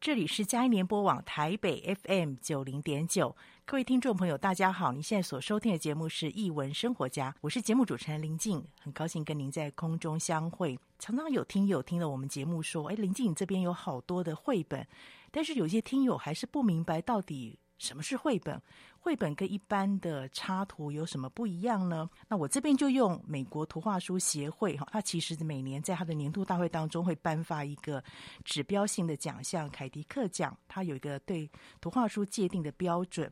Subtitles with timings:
[0.00, 4.92] 这里是嘉音联播网台北 FM 九零点九，各位听众朋友，大家好！
[4.92, 10.80] 您现在所收听的节目是《艺文生活家》，我是节目主持人林静，很高兴跟您在空中相会。
[10.98, 14.88] 常常有听友听了我们节目说：“哎，林静，这边有好多的绘本，
[15.30, 18.60] 但是有些听友还是不明白到底。”什么是绘本？
[19.02, 22.08] 绘本跟一般的插图有什么不一样呢？
[22.28, 28.04] 那我这边就用美国图画书协会哈，它其实每年在它的年度大会当中会颁发一个
[28.44, 33.30] 指标性的奖项——凯迪克奖，它有一个对图画书界定的标准。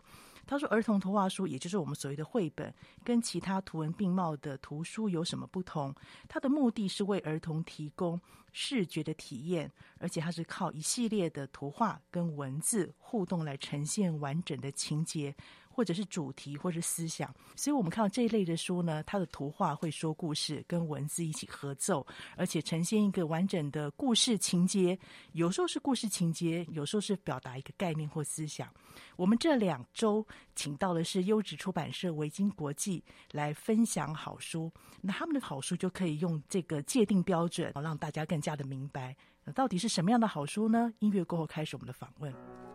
[0.49, 5.95] 他说：“儿童图画书，也就是我们所谓的绘本，跟其他图文并茂的图书有什么不同？
[6.27, 8.19] 它的目的是为儿童提供
[8.51, 15.37] 视觉的体验，而且它是靠一系列的图画跟文字互动来呈现完整的情节。”
[15.79, 22.05] 或者是主题，或者是思想，所以我们看到这一类的书呢，它的图画会说故事，跟文字一起合奏，
[22.37, 24.99] 而且呈现一个完整的故事情节。
[25.35, 28.69] 有时候是故事情节，有时候是表达一个概念或思想。
[29.15, 30.27] 我们这两周
[30.57, 33.01] 请到的是优质出版社维京国际
[33.31, 34.69] 来分享好书，
[35.01, 39.17] 那他们的好书就可以用这个界定标准，让大家更加的明白，
[39.55, 40.93] 到底是什么样的好书呢？
[40.99, 42.68] 音乐过后开始我们的访问。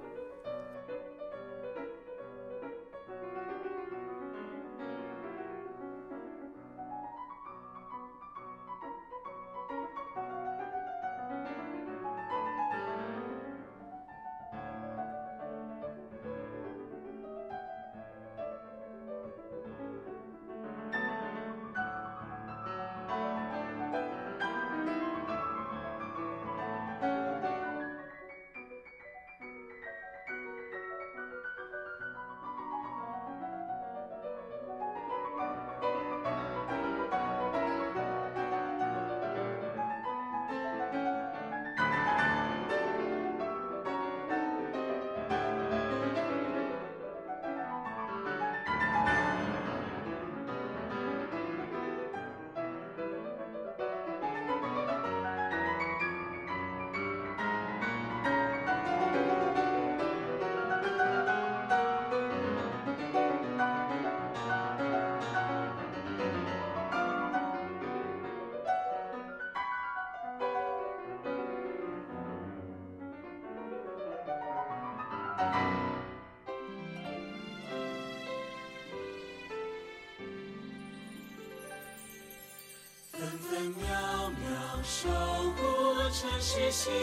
[86.40, 86.94] 是心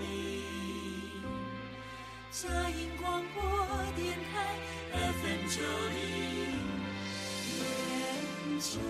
[0.00, 1.20] 灵，
[2.30, 3.42] 佳音广播
[3.94, 4.56] 电台
[4.92, 5.98] FM 九零
[7.58, 8.80] 点九。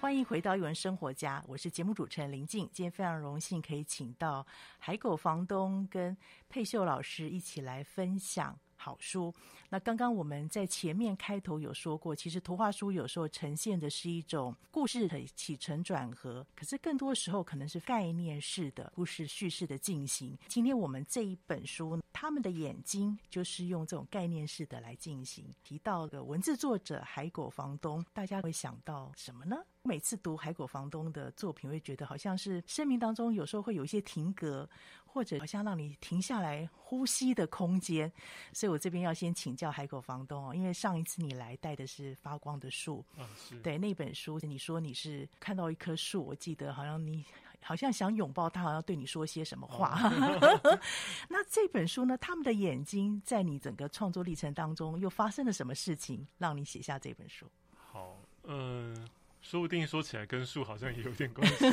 [0.00, 2.68] 欢迎回到艺文生活家，我是节目主持人林静。
[2.72, 4.46] 今天非常荣幸可以请到
[4.78, 6.14] 海狗房东跟
[6.48, 8.58] 佩秀老师一起来分享。
[8.82, 9.32] 好书，
[9.68, 20.34] 那刚刚我们在前面开头有说过，其实图画书有时候呈现的是一种故事的起承转合，可是更多时候可能是概念式的故事叙事的进行。
[20.48, 25.44] 今天我们这一本书，他们的眼睛就是用这种概念式的来进行。
[25.62, 29.56] 提到的文字作者海狗房东，大家会想到什么呢？
[29.82, 34.68] 每次读海狗房东的作品，会觉得好像是生命当中有时候会有一些停格，
[35.12, 38.10] 或者好像让你停下来呼吸的空间。
[38.52, 47.24] 所以我这边要先请教海口房东哦，因为上一次你来带的是发光的树，啊，是对那本书，你说你是看到一棵树，我记得好像你
[47.62, 49.98] 好像想拥抱它，好像对你说些什么话。
[50.00, 50.80] 哦、
[51.28, 52.16] 那这本书呢？
[52.18, 57.46] 他们的眼睛在你整个创作历程当中又发生了什么事情，让你写下这本书？
[57.76, 59.08] 好，嗯、呃。
[59.42, 61.64] 说不定说起来跟树好像也有点关系。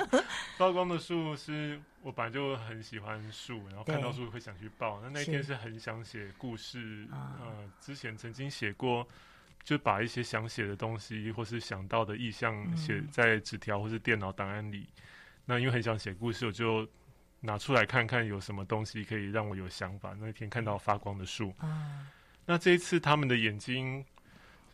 [0.58, 5.00] 发光的树是我本来就很喜欢树，然后看到树会想去抱。
[5.00, 9.06] 那那天是很想写故事，呃，之前曾经写过，
[9.64, 14.86] 就把一些想写的东西或是想到的意象写在纸条或是电脑档案里。
[14.96, 15.02] 嗯、
[15.46, 16.86] 那因为很想写故事，我就
[17.40, 20.14] 拿出来看看有什么东西可以让我有想法。
[20.20, 22.06] 那天看到发光的树，嗯、
[22.44, 24.04] 那这一次他们的眼睛。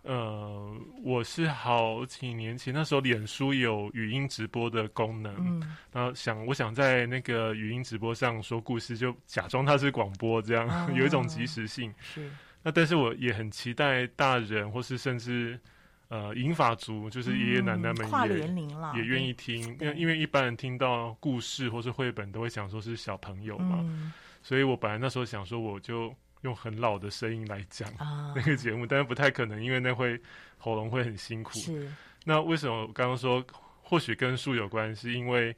[0.03, 11.93] 呃，我是好几年前，那时候脸书有语音直播的功能，嗯，然后想我想在那个语音直播上说故事，就假装它是广播，这样、哦、 有一种即时性。
[12.01, 12.31] 是，
[12.63, 15.61] 那但是我也很期待大人或是甚至
[16.09, 24.11] 呃银发族，就是爷爷奶奶们也、嗯、跨年龄了也愿意听，因为因为一般人听到故事或是绘本都会想说是小朋友嘛，嗯、
[24.43, 26.15] 所以我本来那时候想说我就。
[26.43, 27.89] 用很老的声音来讲
[28.35, 30.21] 那个节目，但是不太可能，因为那会
[30.59, 31.53] 喉咙会很辛苦。
[31.59, 31.91] 是。
[32.25, 33.45] 那为什么我刚刚说
[33.83, 35.13] 或许跟树有关系？
[35.13, 35.55] 因为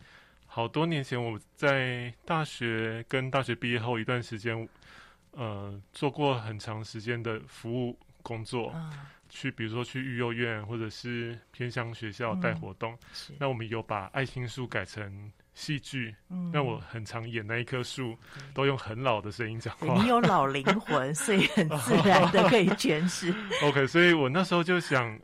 [0.46, 4.68] 好多年前我在大学跟大学毕业后一段时间，
[5.32, 8.74] 呃，做过很长时间的服务工作，
[9.28, 12.96] 去比如说去育幼院或者是偏乡学校带活动。
[13.38, 15.32] 那我们有把爱心树改成。
[15.54, 18.16] 戏剧，那、嗯、我很常演那一棵树，
[18.54, 20.02] 都用很老的声音讲话。
[20.02, 23.34] 你有老灵魂，所以很自然的可以诠释。
[23.62, 25.18] OK，所以我那时候就想，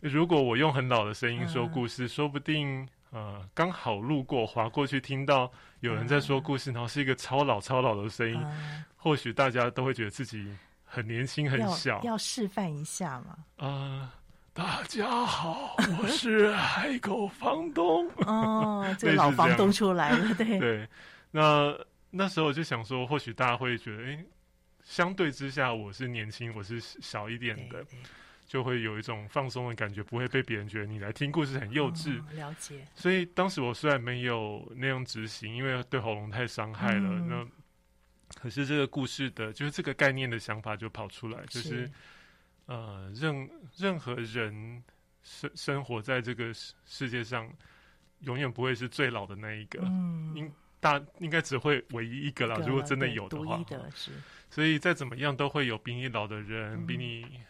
[0.00, 10.48] 如果我用很老的声音说故事，嗯、说不定呃刚好路过划过去听到有人在说故事，嗯、然后是一个超老超老的声音，嗯、或许大家都会觉得自己
[10.82, 11.96] 很年轻很小。
[11.98, 13.36] 要，要示范一下吗？
[13.56, 14.10] 啊、呃。
[14.54, 18.08] 大家好，我是海口房东。
[18.18, 20.88] 哦， 这个老房东出来了，对 对。
[21.32, 21.76] 那
[22.10, 24.24] 那时候我就想说，或许大家会觉得，哎、欸，
[24.84, 27.84] 相对之下我是年轻，我是小一点的，
[28.46, 32.22] 就会有一种放松的感觉，不会被别人觉得你来听故事很幼稚。
[32.30, 32.86] 嗯、了解。
[32.94, 37.08] 所以当时我虽然没有那样执行，因为对喉咙太伤害了。
[37.10, 41.68] 嗯、那可是这个故事的，就是这个概念的想法就跑出来，就是。
[41.68, 41.90] 是
[42.66, 44.82] 呃，任任何人
[45.22, 47.52] 生生活在这个世世界上，
[48.20, 49.80] 永远不会是最老的那一个。
[49.82, 52.56] 嗯，应大应该只会唯一一个啦。
[52.66, 54.12] 如果真的有的话，的是。
[54.50, 57.40] 所以再怎么样，都会有比你老的人，嗯、比你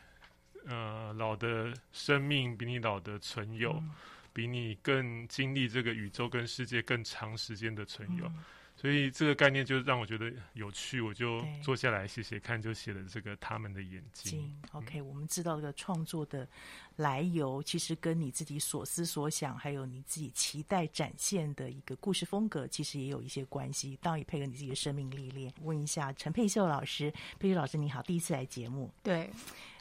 [0.66, 3.90] 呃老的生命，比你老的存有，嗯、
[4.32, 8.26] 比你更经历这个宇宙跟世界更长时间的存有。
[8.26, 8.44] 嗯
[8.85, 14.55] 所以这个概念就让我觉得有趣，我就坐下来写写看，就写了这个他们的眼睛。
[14.73, 16.47] OK，我们知道这个创作的
[16.97, 23.99] 来由，其实跟你自己所思所想，还有你自己期待展现的一个故事风格，其实也有一些关系。
[24.03, 25.51] 当然也配合你自己的生命历练。
[25.63, 28.93] 问一下陈佩秀老师，佩秀老师你好，第一次来节目。
[29.03, 29.31] 对，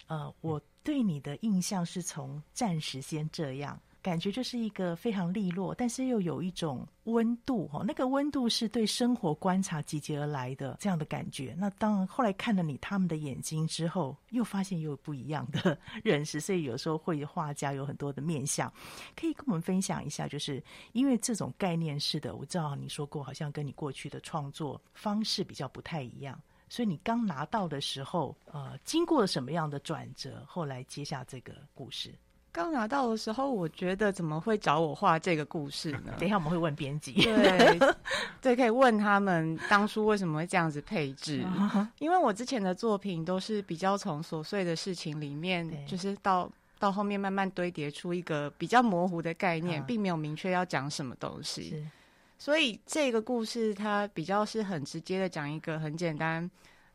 [0.08, 3.78] 呃，我对你的印象是从暂时先这样。
[4.04, 11.56] 感觉就是一个非常利落，但是又有一种温度哈，那个温度是对生活观察集结而来的这样的感觉。
[11.58, 16.42] 那当然后来看了你他们的眼睛之后，又发现又不一样的 认识。
[16.42, 18.72] 所以有时候会画家有很多的面相，
[19.16, 20.62] 可以跟我们分享一下，就是
[20.92, 26.38] 因为这种概念式的，我知道你说过，好像跟你过去的创作方式比较不太一样。
[26.68, 32.14] 所以你刚拿到的时候，呃，经过了什么样的转折，后来接下这个故事？
[32.54, 36.14] 刚拿到的时候，我觉得怎么会找我画这个故事呢？
[36.20, 37.80] 等一下我们会问编辑，对，
[38.40, 41.44] 对，可以问他们当初为什么会这样子配置。
[41.98, 51.84] 因为我之前的作品都是比较从琐碎的事情里面，就是到到后面慢慢堆叠出一个比较模糊的概念，并没有明确要讲什么东西。
[52.38, 56.44] 所以这个故事它比较是很直接的讲一个很简单、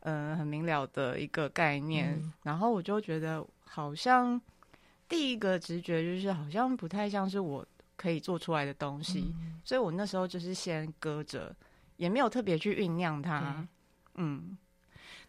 [0.02, 2.22] 嗯、呃，很明了的一个概念。
[2.44, 4.40] 然后我就觉得好像。
[5.08, 11.54] 第一个直觉就是好像不太像是我可以做出来的东西，嗯、所以我那时候就是先搁着，
[11.96, 13.66] 也没有特别去酝酿它。
[14.14, 14.56] 嗯，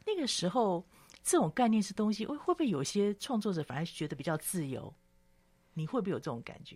[0.05, 0.83] 那个时候
[1.23, 4.93] 这种概念是东西，会会不会有些创作者反而觉得比较自由？
[5.75, 6.75] 你会不会有这种感觉？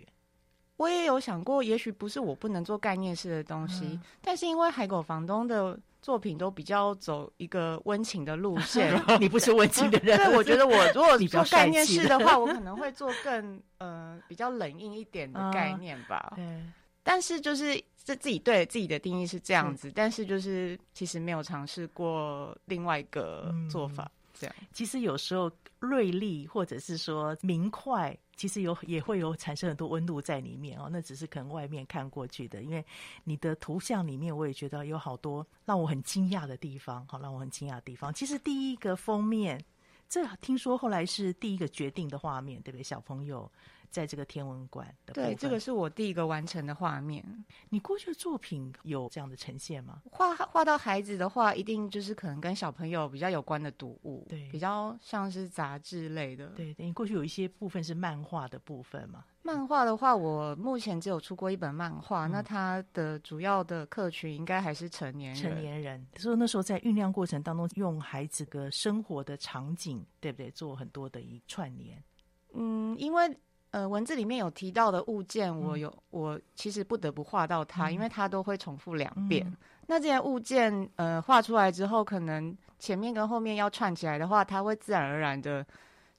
[0.78, 16.34] 我也有想过，也许不是我不能做概念式的东西，嗯、但是因为海狗房东的作品都比较走一个温情的路线， 你不是温情的人，对，我觉得我 如果做概念式的话，我可能会做更呃比较冷硬一点的概念吧。
[16.36, 24.04] 对、嗯，但是就是这自己对自己的定义是这样子，是但是就是其实没有尝试过另外一个做法。
[24.04, 24.20] 嗯
[24.72, 30.88] 其实有时候锐利或者是说明快，其实有也会有产生很多温度在里面哦。
[30.92, 32.84] 那只是可能外面看过去的，因为
[33.24, 37.06] 你的图像里面，我也觉得有好多让我很惊讶的地方。
[37.08, 38.14] 好，让我很惊讶的地方。
[38.14, 39.64] 其实第一个封面，
[40.08, 42.84] 这听说后来是第一个决定的画面，对不对？
[42.84, 43.52] 小朋友
[43.94, 45.14] 在这个天文馆的。
[45.14, 47.24] 对，这个是我第一个完成的画面。
[47.70, 50.02] 你过去的作品有这样的呈现吗？
[50.12, 56.48] 画画到孩子的话，一定就是可能跟小朋友比较有关的读物，对，比较像是杂志类的。
[56.48, 59.24] 对，你过去有一些部分是漫画的部分嘛？
[59.46, 65.44] 漫画的话，我目前只有出过一本漫画，嗯、那它的主要的客群应该还是成年人。
[65.44, 70.50] 成年人，所以那时候在酝酿过程当中，用孩子的生活的场景，对不对？
[70.52, 72.02] 做很多的一串联。
[72.54, 73.38] 嗯，因为
[73.74, 79.44] 呃，文字里面有提到的物件，我有、嗯、我其实不得不画到它，嗯、因为它都会重复两遍。
[79.48, 85.66] 嗯、那这些物件呃画出来之后，可能前面跟后面要串起来的话，它会自然而然的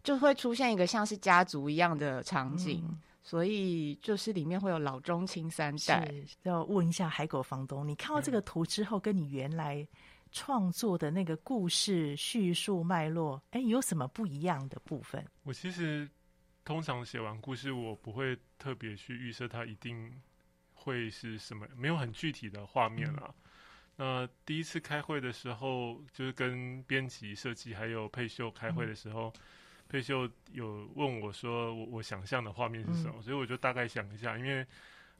[0.02, 2.84] 就会出现一个像是家族一样的场景。
[2.86, 6.12] 嗯所以就是里面会有老中青三代。
[6.42, 9.88] 要问一下海狗房东，你看到这个图之后，跟你原来
[10.30, 15.24] 创作的那个故事叙述脉络，哎，有什么不一样的部分？
[15.42, 16.06] 我其实
[16.64, 20.20] 通常写完故事，我不会特别去预设它一定
[20.72, 23.34] 会是什么，没有很具体的画面啊。
[23.96, 29.28] 嗯、那第一次开会的时候，就是跟编辑、设计还有佩秀开会的时候。
[29.36, 29.40] 嗯
[29.86, 34.66] 佩秀有问我说我：“我我想象的画面是什么？”嗯、所以我就大概想一下，因为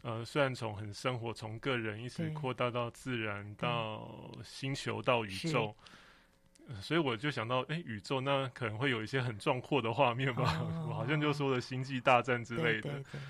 [0.00, 5.74] 呃，虽然从很生活、从个人一直扩大到自然、到星球、到宇宙、呃，
[6.80, 10.58] 所以我就想到，哎、欸，宇宙那可能会有一些很壮阔的画面吧？
[10.60, 12.82] 哦、 我好像就说了星际大战之类的。
[12.82, 13.20] 对对对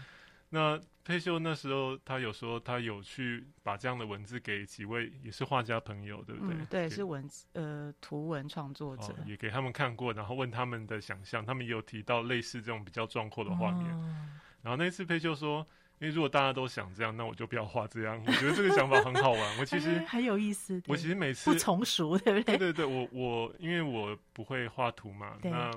[0.50, 6.55] 那佩秀那时候他有说，他有去把这样的文字给几位也是画家朋友，对不对？
[6.55, 13.93] 嗯、对，是文字呃图文创作者、哦，也给他们看过，然后问他们的想象，他们也有提到类似这种比较壮阔的画面。
[13.97, 14.29] 哦、
[14.62, 15.67] 然后那次佩秀说，
[15.99, 18.23] 因为如果大家都想这样，那我就不要画这样。
[18.27, 19.59] 我觉得这个想法很好玩。
[19.59, 20.83] 我其实、哎、很有意思。
[20.87, 22.57] 我其实每次不从熟，对不对？
[22.59, 25.71] 对对对，我我因为我不会画图嘛，那。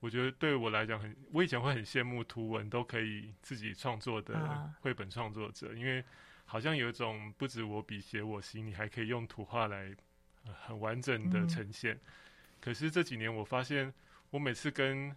[0.00, 6.04] 我觉得对我来讲很，我以前会很羡慕图文都可以自己创作的绘本创作者，啊、因为
[6.44, 9.92] 好像有一种不止我笔写我心，你还可以用图画来、
[10.44, 11.96] 呃、很完整的呈现。
[11.96, 12.00] 嗯、
[12.60, 13.92] 可是这几年我发现，
[14.30, 15.12] 我每次跟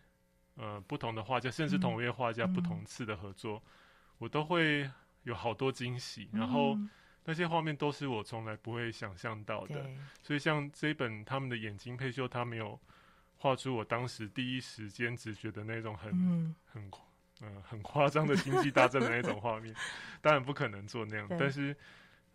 [0.55, 3.71] 呃不同的画家，甚至同一位画家不同次的合作，嗯、
[4.21, 4.87] 我都会
[5.23, 6.77] 有好多惊喜，然后
[7.25, 9.89] 那些画面都是我从来不会想象到的。
[10.21, 12.79] 所以像这一本他们的眼睛配秀，他没有。
[13.43, 16.83] 画出我当时第一时间只觉得那种很、嗯、很
[17.41, 19.73] 嗯、呃、很夸张的星际大战的那种画面，
[20.21, 21.75] 当然不可能做那样，但是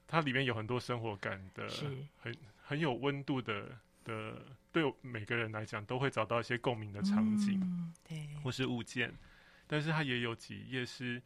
[0.09, 1.69] 它里面有很多生活感的，
[2.19, 9.15] 很很有温度的的，对每个人来讲都会找到一些共鸣的场景，嗯、对，或是物件，
[9.69, 11.23] 但是它也有几页是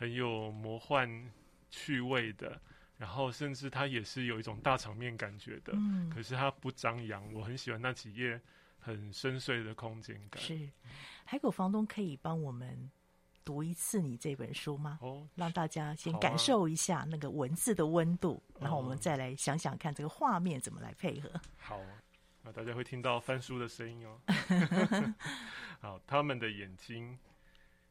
[0.00, 1.30] 很有魔幻
[1.68, 2.58] 趣味的，
[2.96, 8.40] 然后甚至它也是有一种大场面感觉的，嗯、可是它不张扬，我很喜欢那几页。
[8.82, 10.42] 很深邃的空间感。
[10.42, 10.70] 是，
[11.26, 12.90] 海口房东可以帮我们
[13.44, 14.98] 读一次你这本书吗？
[15.02, 21.30] 哦，让大家先感受一下那个文字的温度，啊、然后我们再来想想看这个画面怎么来配合。
[21.58, 21.78] 好，
[22.42, 24.18] 那大家会听到翻书的声音哦。
[25.82, 27.18] 好，他们的眼睛，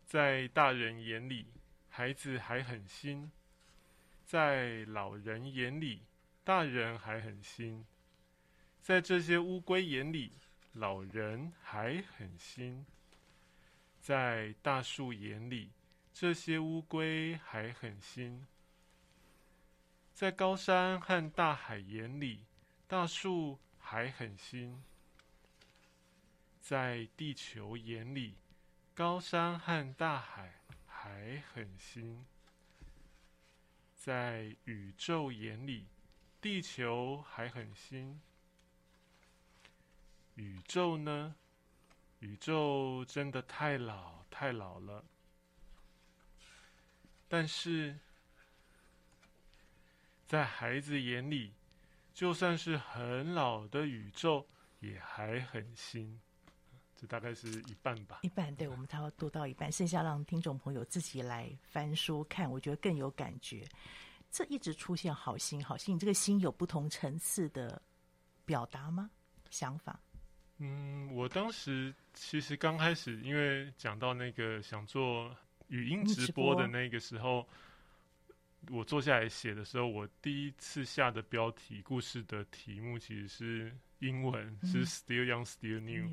[0.08, 1.46] 在大人眼里，
[2.00, 3.30] 孩子还很新；
[4.26, 6.06] 在老人眼里，
[6.46, 7.84] 大人还很新；
[8.82, 10.32] 在这些乌龟眼里。
[10.72, 12.86] 老人还很新，
[14.00, 15.72] 在大树眼里，
[16.14, 18.46] 这些乌龟还很新；
[20.14, 22.46] 在高山和大海眼里，
[22.88, 24.82] 大树还很新；
[26.62, 28.38] 在地球眼里，
[28.96, 30.59] 高山和大海
[31.10, 32.24] 还很新；
[33.96, 35.88] 在宇宙眼里，
[36.40, 38.22] 地球还很新。
[40.36, 41.36] 宇宙呢？
[42.20, 45.04] 宇宙真的太老太老了。
[47.28, 47.98] 但是，
[50.28, 51.56] 在孩子眼里，
[52.14, 54.48] 就算是很老的宇宙，
[54.80, 56.22] 也还很新。
[57.00, 58.20] 这大概是一半吧。
[58.24, 63.66] 一半，对，我们才会读到一半，剩下让听众朋友自己来翻书看，我觉得更有感觉。
[64.30, 67.82] 这一直出现好心好心，这个心有不同层次的
[68.44, 69.10] 表达吗？
[69.50, 69.98] 想法？
[70.58, 75.34] 嗯，我当时其实刚开始，因为讲到那个想做
[75.70, 77.48] 语音直播的那个时候，
[78.70, 86.12] 我坐下来写的时候，我第一次下的标题故事的题目其实是英文，嗯、是 Still Young, Still New。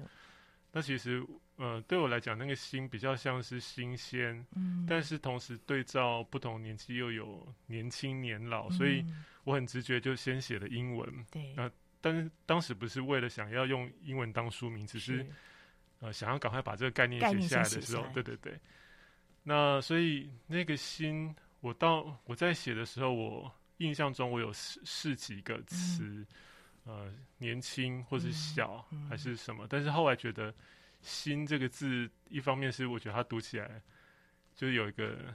[0.76, 9.02] 那、嗯、其实呃，对我来讲，那个新比较像是新鲜，嗯、但是同时对照不同年纪又有年轻年老，嗯、所以
[9.44, 11.10] 我很直觉就先写了英文。
[11.32, 11.70] 对，那。
[11.98, 15.26] 但是当时不是为了想要用英文当书名，只是，是
[15.98, 18.56] 呃想要赶快把这个概念写下来的时候，对对对。
[19.42, 26.26] 那所以那个心，我到我在写的时候，我印象中我有试试几个词，嗯、
[26.86, 30.54] 呃，年轻或是小、嗯、还是什么，但是后来觉得
[31.02, 33.82] “新”这个字，一方面是我觉得它读起来
[34.54, 35.34] 就是有一个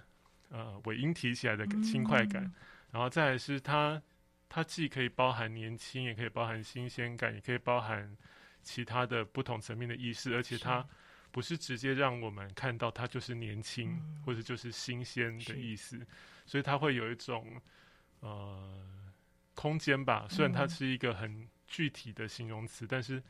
[0.50, 2.54] 呃尾音提起来的轻快感，嗯、
[2.92, 4.02] 然后再来是它
[4.50, 8.18] 它既可以包含年轻，也可以包含新鲜感，也可以包含
[8.64, 10.88] 其他的不同层面的意思，而且它。
[11.34, 16.06] 不是直接让我们看到它就是年轻、嗯、或者就是新鲜的意思，
[16.46, 17.56] 所以它会有一种
[18.20, 18.86] 呃
[19.56, 20.28] 空间吧。
[20.30, 23.22] 虽然它是一个很具体的形容词，嗯、但是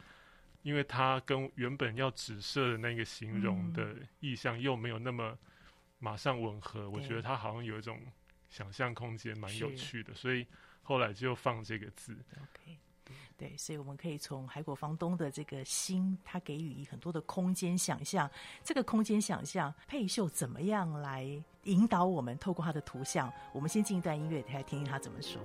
[0.63, 5.37] 因为它跟原本要指涉的那个形容的意象又没有那么
[5.99, 7.99] 马上吻合，嗯、我觉得它好像有一种
[8.49, 10.45] 想象空间，蛮有趣的，所以
[10.81, 12.15] 后来就放这个字。
[12.33, 12.77] Okay.
[13.35, 18.29] 对，所以我们可以从海果房东的这个心，他给予很多的空间想象。
[18.63, 21.25] 这个空间想象，佩秀怎么样来
[21.63, 22.37] 引导我们？
[22.37, 25.41] 透过他的图像，我们先进一段音乐，来听听他怎么说。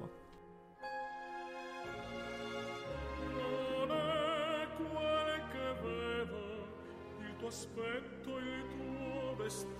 [7.47, 9.77] aspetto il tuo vestito,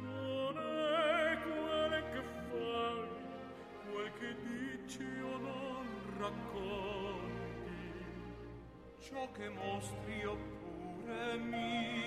[0.00, 3.08] Non è quel che fai,
[3.92, 5.86] quel che dici o non
[6.18, 8.02] racconti,
[8.98, 11.97] ciò che mostri oppure mi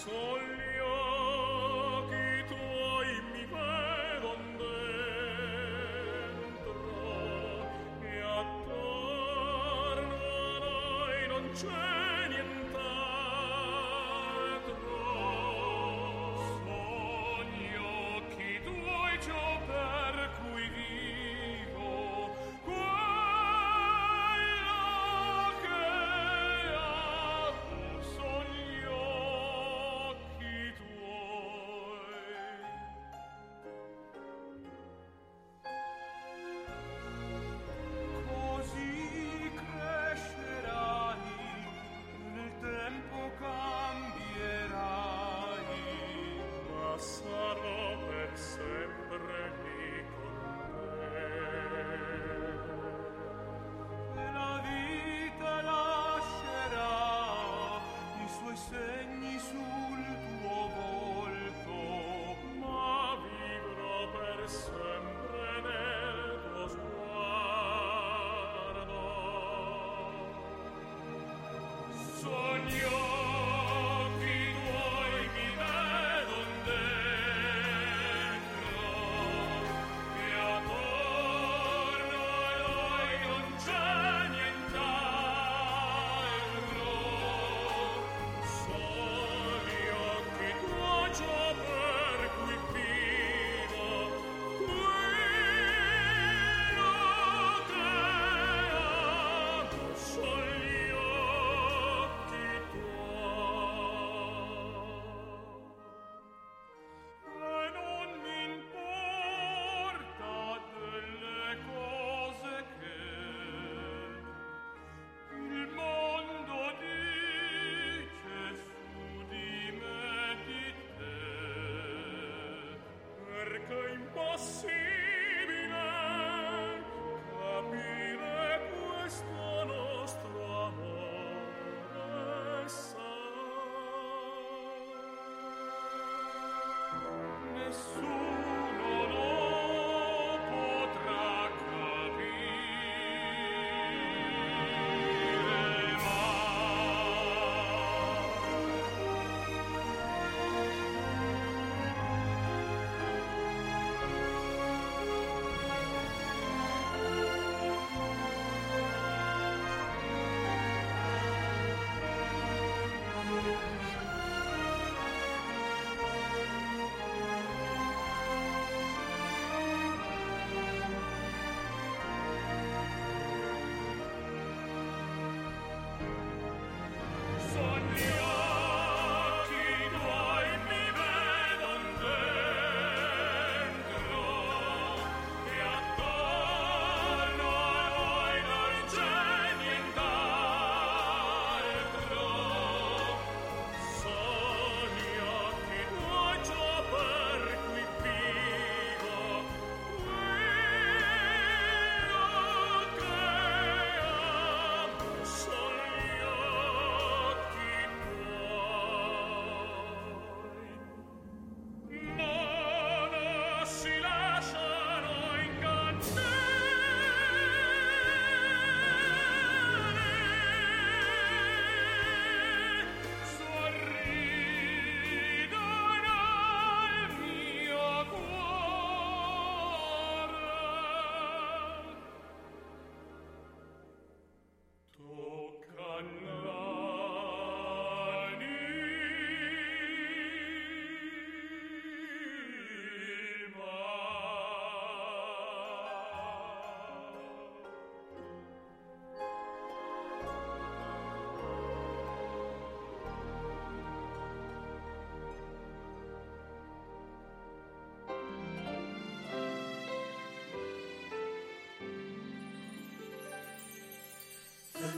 [0.00, 0.40] True.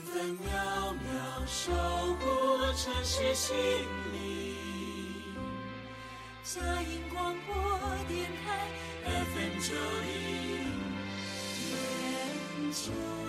[0.04, 3.56] 分分秒秒守护城市心
[4.12, 5.34] 灵。
[6.42, 7.54] 佳音广播
[8.08, 8.68] 电台
[9.04, 10.12] FM 九零
[11.68, 13.21] 点九。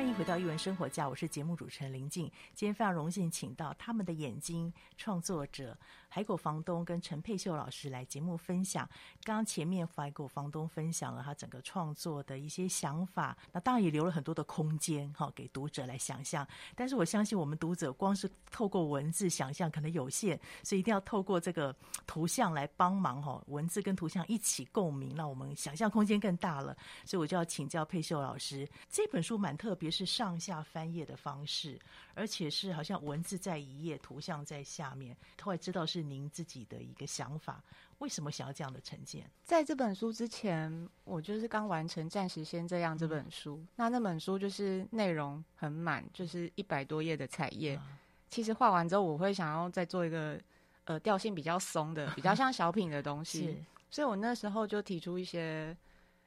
[0.00, 2.24] 欢迎回到《一文生活家》，我是节目主持人林静。
[2.54, 5.76] 今天非常荣幸请到他们的眼睛创作者
[6.08, 8.88] 海狗房东跟陈佩秀老师来节目分享。
[9.24, 16.48] 刚刚前面海狗房东分享了他整个创作的一些想法，那当然也留了很多的空间哈，给读者来想象。
[16.74, 26.74] 但是我相信我们读者光是透过文字想象可能有限，所以一定要透过这个图像来帮忙哈，文字跟图像一起共鸣，让我们想象空间更大了。
[27.04, 29.89] 所以我就要请教佩秀老师，这本书蛮特别。
[29.90, 31.76] 别是上下翻页的方式，
[32.14, 35.16] 而且是好像文字在一页，图像在下面。
[35.42, 37.60] 后来知道是您自己的一个想法，
[37.98, 39.28] 为什么想要这样的呈现？
[39.42, 43.56] 在这本书之前，我就是刚完成《暂时先这样》这本书。
[43.56, 47.74] 嗯、那那本书就是内容很满，就是一百多页的彩页。
[47.74, 47.98] 嗯、
[48.28, 50.40] 其实画完之后，我会想要再做一个
[50.84, 53.60] 呃调性比较松的，比较像小品的东西。
[53.90, 55.76] 所以我那时候就提出一些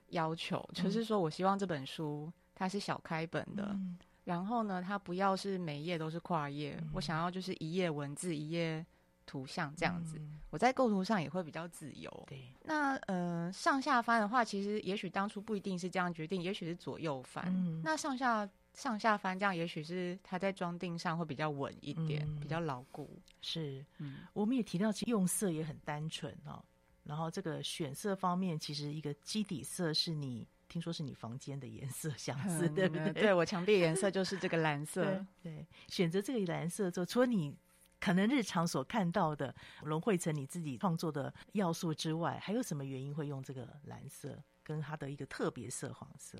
[0.09, 2.29] 要求，就是说我希望这本书。
[2.63, 8.85] 它是小开本的，嗯、然后呢，它不要是每页都是跨页，嗯、我想要就是一页文字一页
[9.25, 10.17] 图像这样子。
[10.17, 12.23] 嗯、我在构图上也会比较自由。
[12.25, 17.43] 对，那呃上下翻的话，其实也许当初不一定是这样决定，也许是左右翻。
[17.49, 23.19] 嗯、那上下上下翻这样，也许是它在装订上会比较稳一点，嗯、比较牢固。
[23.41, 26.63] 是，嗯，我们也提到其实用色也很单纯哦。
[27.03, 30.47] 然后这个选色方面，其实一个基底色是你。
[30.67, 33.05] 听说是你房间的颜色相似，对不对？
[33.05, 35.03] 嗯、对，我墙壁颜色就是这个蓝色。
[35.03, 37.55] 对，对，选择这个蓝色之后，除了你
[37.99, 46.37] 可能日常所看到的融汇成你自己创作的要素之外，还有什么原因会用这个蓝色跟它的一个特别色黄色？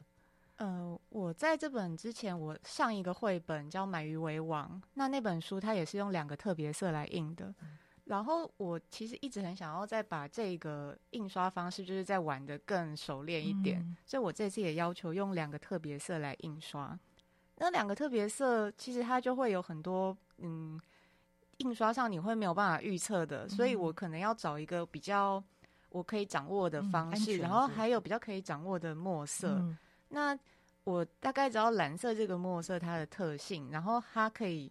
[0.58, 7.54] 呃，我在这本之前，我上一个绘本叫《买鱼为王》，那那本书它也是用两个特别色来印的。
[7.62, 17.00] 嗯然后我其实一直很想要再把这个印刷方式，就是再玩的更熟练一点，嗯、所以我这次也要求用两个特别色来印刷。
[17.56, 20.78] 那两个特别色其实它就会有很多嗯，
[21.58, 25.42] 印刷上你会没有办法预测的，嗯、所以我可能要找一个比较
[25.88, 29.56] 我可以掌握的方式，嗯、然后还有比较可以掌握的墨色。
[29.60, 29.78] 嗯、
[30.10, 30.38] 那
[30.84, 34.70] 我大概知道蓝色这个墨色它的特性，然后它可以。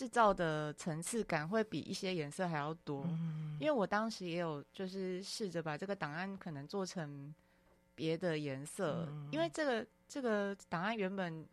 [0.00, 7.34] 制造的层次感会比一些颜色还要多，嗯、因为我当时也有就是试着把这个档案可能做成
[7.94, 11.46] 别的颜色，嗯、因为这个这个档案原本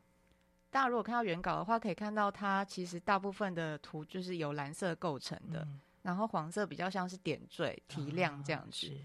[0.70, 8.88] 大家如果看到原稿的话，可以看到它其实大部分的图就是由蓝色构成的，嗯、然后黄色比较像是点缀提亮这样子。
[8.88, 8.96] 啊、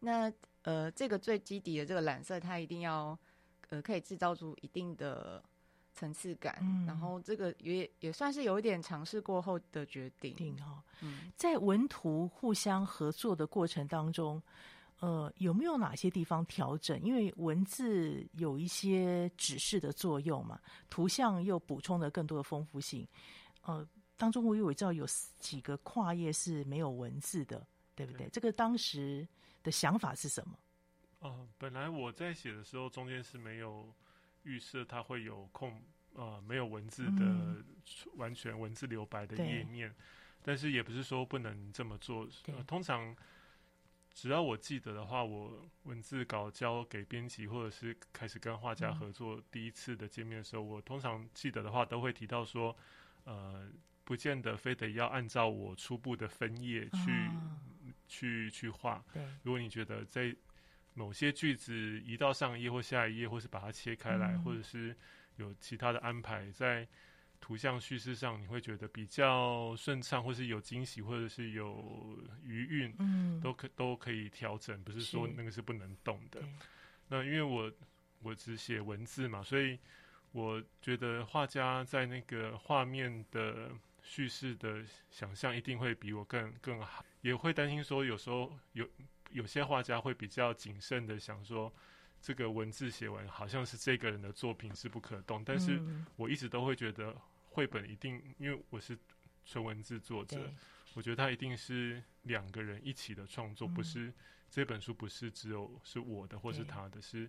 [0.00, 0.32] 那
[0.62, 3.16] 呃，这个最基底的这个蓝色，它一定要
[3.68, 5.40] 呃可以制造出一定的。
[5.94, 10.82] 层次感，嗯、然后这个也也算是有一点尝试过后的决定哈。
[11.00, 14.42] 嗯，在文图互相合作的过程当中，
[14.98, 17.00] 呃，有没有哪些地方调整？
[17.00, 23.06] 因为文字有一些指示的作用嘛，图像又补充了更多的丰富性。
[23.62, 25.06] 呃，当中我以为知道有
[25.38, 28.26] 几个跨页是没有文字的，对不对？
[28.26, 29.26] 对，这个当时
[29.62, 30.58] 的想法是什么？
[31.20, 33.86] 呃，本来我在写的时候，中间是没有。
[34.44, 35.82] 预设它会有空，
[36.14, 37.64] 呃，没有文字的、嗯、
[38.16, 39.94] 完全文字留白的页面，
[40.42, 42.28] 但是也不是说不能这么做。
[42.46, 43.14] 呃、通常
[44.12, 52.76] 只要我记得的话，我文字稿交给编辑，或者是开始跟画家合作第一次的见面的时候，嗯、我通常记得的话都会提到说，
[53.24, 53.68] 呃，
[54.04, 57.60] 不见得非得要按照我初步的分页去、哦、
[58.06, 59.04] 去去画。
[59.12, 59.22] 对。
[59.42, 60.34] 如果你觉得在
[60.94, 64.96] 某些句子移到上一页或下一页，或是把它切开来，嗯、或者是
[65.36, 66.86] 有其他的安排，在
[67.40, 76.40] 图像叙事上，你会觉得比较顺畅，或是有惊喜，或者是有余韵，嗯，都可都可以调整，不是说那个是不能动的。
[77.08, 77.70] 那因为我
[78.22, 79.76] 我只写文字嘛，所以
[80.30, 88.88] 我觉得画家在那个画面的叙事的想象一定会比我更更好，也会担心说有时候有。
[89.34, 91.70] 有些画家会比较谨慎的想说，
[92.20, 95.82] 这个文字写完好像是这个人的作品是不可动，但是
[96.14, 97.14] 我一直都会觉得
[97.50, 98.96] 绘本一定，因为我是
[99.44, 100.48] 纯文字作者，
[100.94, 104.14] 我觉得它一定是两个人一起的创作，不是
[104.48, 107.28] 这本书不是只有是我的或是他的，是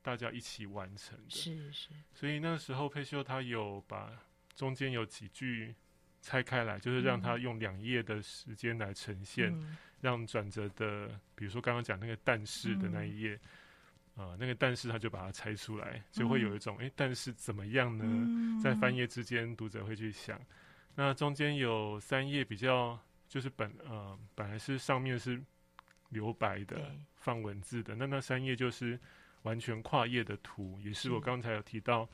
[0.00, 1.30] 大家一起完成的。
[1.30, 1.88] 是是。
[2.14, 4.16] 所以那时候佩秀他有把
[4.54, 5.74] 中间有几句
[6.20, 9.52] 拆开来，就是让他用两页的时间来呈现。
[10.02, 13.38] 让转折的，比如说刚刚讲那个但是的那一页，
[14.16, 18.04] 呃，那个但是他就把它拆出来，就会有一种哎、嗯欸，但是怎么样呢？
[18.04, 20.38] 嗯、在翻页之间，读者会去想。
[20.96, 25.40] 那中间有三页比较，就是本呃本来是上面是
[26.08, 28.98] 留白的，放文字的，那那三页就是
[29.42, 31.12] 完全跨页的图，也是。
[31.12, 32.08] 我刚才有提到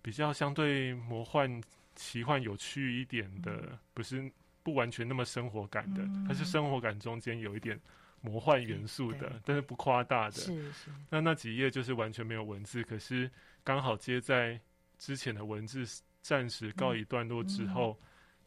[0.00, 1.60] 比较相对魔幻、
[1.96, 4.30] 奇幻、有趣一点的，嗯、不是
[4.68, 7.80] 不完全那么生活感的，嗯、它是生活感中间有一点。
[8.20, 10.32] 魔幻元素的，但是不夸大的。
[10.32, 10.90] 是是。
[11.08, 13.30] 那那几页就是完全没有文字，可是
[13.62, 14.60] 刚好接在
[14.98, 15.86] 之前的文字
[16.20, 17.96] 暂时告一段落之后，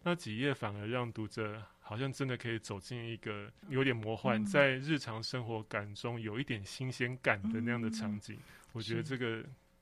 [0.03, 8.35] 那几页反而让读者好像真的可以走进一个有点魔幻，嗯、在日常生活感中有一点新鲜感的那样的场景。
[8.35, 9.41] 嗯、我觉得这个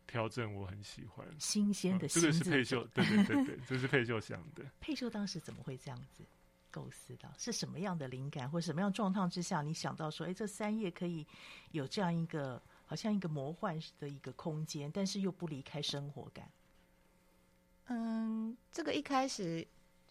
[0.09, 1.25] 调整我很喜欢。
[1.37, 4.65] 新鲜的、嗯，这个是佩秀，对对对对，这是佩秀想的。
[4.81, 6.23] 佩秀当时怎么会这样子？
[6.71, 11.25] 构思到是什么样的灵感，或者什么样状况之下，你想到说，哎，这三页可以
[11.71, 16.47] 有这样一个好像一个魔幻的一个空间，但是又不离开生活感。
[17.87, 19.67] 嗯，这个一开始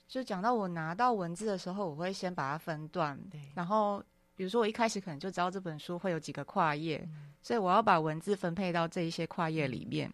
[0.09, 3.41] 就讲到我拿到文字的时候，我会先把它分段，对。
[3.55, 4.03] 然后
[4.38, 10.09] 比如说我一开始可能就知道这本书会有几个跨页，嗯、所以我要把文字分配到这一些跨页里面。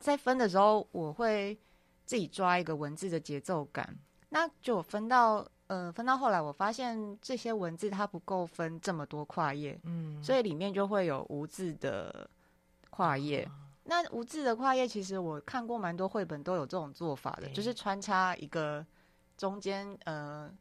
[0.00, 1.56] 在分的时候，我会
[2.04, 3.96] 自己抓一个文字的节奏感。
[4.30, 12.28] 那就分到，呃，分到后来，我发现这些文字它不够分这么多跨页，嗯，所以里面就会有无字的
[12.90, 13.48] 跨页。
[13.48, 18.84] 嗯、那无字的跨页，其实我看过蛮多绘本都有这种做法的，就是穿插一个
[19.36, 20.52] 中间，呃，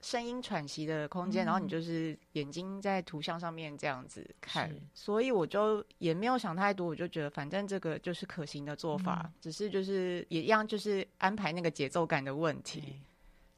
[0.00, 4.74] 声音喘息的空间，嗯、然后你就是眼睛在图像上面这样子看。
[4.94, 12.96] 所以我就也没有想太多，我就觉得反正这个就是可行的做法，嗯、只是就是也一样，就是安排那个节奏感的问题。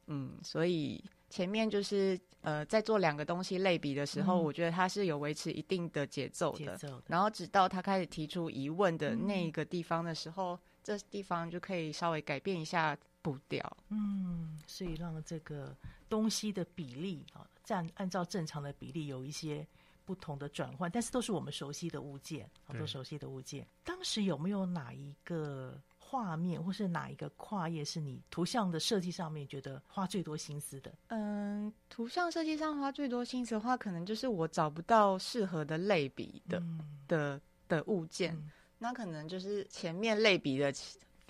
[0.07, 6.75] 嗯，所以前面就是呃，在做两个东西类比的时候，嗯、我觉得它是有维持一定的节奏的。
[6.77, 7.03] 奏的。
[7.07, 13.77] 然后直到他开始提出疑问的那个地方的时候，嗯、这地方就可以稍微改变一下步调。
[13.89, 15.75] 嗯，所以让这个
[16.07, 19.65] 东西的比例啊，占按照正常的比例有一些
[20.05, 23.67] 不同的转换，但是都是我们熟悉的物件，好多熟悉的物件。
[23.83, 25.81] 当时有没有哪一个？
[26.05, 30.93] 画面或是哪一个跨页是你图像的设计上面觉得花最多心思的？
[31.07, 40.71] 嗯，图像设计上花最多心思的话，可能就是我找不到适合的类比的、嗯、的的物件，嗯、那可能就是前面类比的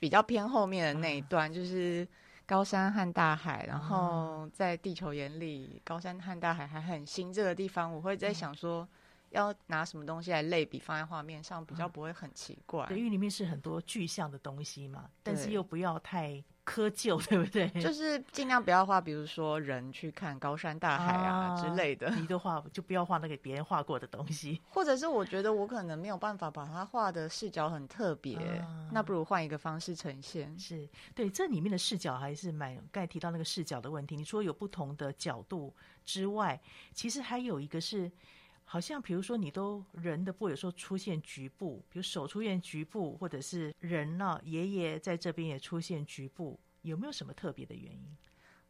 [0.03, 2.05] 比较偏后面的那一段，啊、就是
[2.45, 8.83] 高山和大海，然后在地球眼里，高山和大海还很新这个地方，我会在想说。
[8.83, 8.87] 嗯
[9.33, 12.85] 要拿什么东西来类比放在画面上，比较不会很奇怪。
[12.85, 17.67] 对，因为里面是很多具象的东西嘛，但是又不要太窠臼，对不对？
[17.81, 22.09] 就是尽量不要画，比如说人去看高山大海啊之类的。
[22.15, 28.37] 你的画就不要画那个别人画过的东西，或者是我觉得我可能没有办法把它画的视角很特别，
[28.91, 30.57] 那不如换一个方式呈现。
[30.57, 34.15] 是对，这里面的视角还是蛮，刚才提到那个视角的问题。
[34.15, 35.73] 你说有不同的角度
[36.05, 36.59] 之外，
[36.93, 38.11] 其实还有一个是。
[38.65, 48.17] 好像比如说，你都人的部有时候出现局部，比如手出现局部，或者是人呢、啊，爷爷在这边也出现局部，有没有什么特别的原因？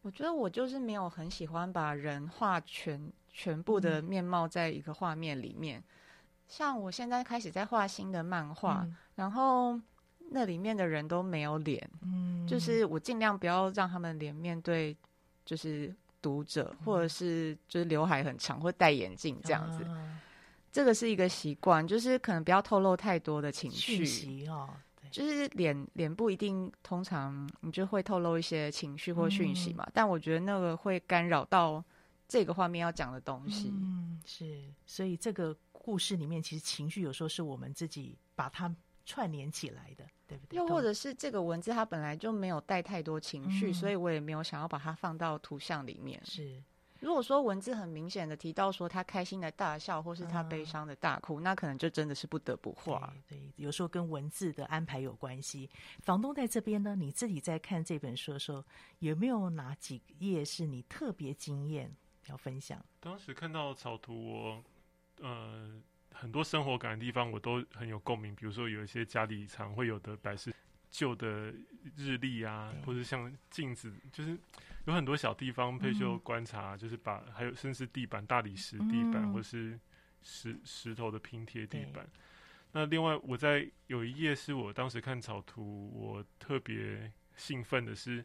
[0.02, 5.80] 我觉得我就是没有很喜欢把人画全全部的面貌在一个画面里面。
[5.80, 5.84] 嗯、
[6.48, 9.80] 像我现在开始在画新的漫画，嗯、然后
[10.30, 14.94] 那里面的人都没有脸，嗯，就是我尽量不要让他们脸面对，
[15.44, 15.94] 就是。
[16.24, 20.18] 读者，或者是就是刘海很长，或戴眼镜这样子，嗯、
[20.72, 24.70] 这个是一个习惯，就是可能不要透露太多的情绪哦。
[25.10, 29.84] 就是脸脸部一定，通常你就会透露一些情绪或讯息嘛。
[29.84, 31.84] 嗯、但我觉得那个会干扰到
[32.26, 33.68] 这个画面要讲的东西。
[33.74, 40.04] 嗯，是，所以这个故事里面，其实情绪有时候是我们自己把它串联起来的。
[40.36, 40.56] 对不对？
[40.56, 46.20] 又或者是这个文字它本来就没有带太多情绪，嗯、所以我也没有想要把它放到图像里面。
[46.24, 46.62] 是，
[47.00, 53.12] 如果说文字很明显的提到说他开心的大笑，或是他悲伤的大哭，嗯、那可能就真的是不得不画。
[53.28, 55.70] 对，对，有时候跟文字的安排有关系。
[56.02, 58.64] 房东在这边呢，你自己在看这本书的时候，
[59.00, 61.94] 有没有哪几页是你特别惊艳
[62.26, 62.84] 要分享？
[63.00, 64.64] 当时看到草图，我
[65.20, 65.80] 呃。
[66.16, 70.54] 很多生活感的地方我都很有共鸣，比如说有一些家里常会有的摆饰，
[70.90, 71.52] 旧的
[71.96, 74.38] 日历啊，或者像镜子，就是
[74.86, 79.78] 有很多小地方配秀观察，嗯、就是把还有甚至地板大理石地板，嗯、或是
[80.22, 82.06] 石石头的拼贴地板。
[82.72, 88.24] 那另外我在有一页是我当时看草图，我特别兴奋的是，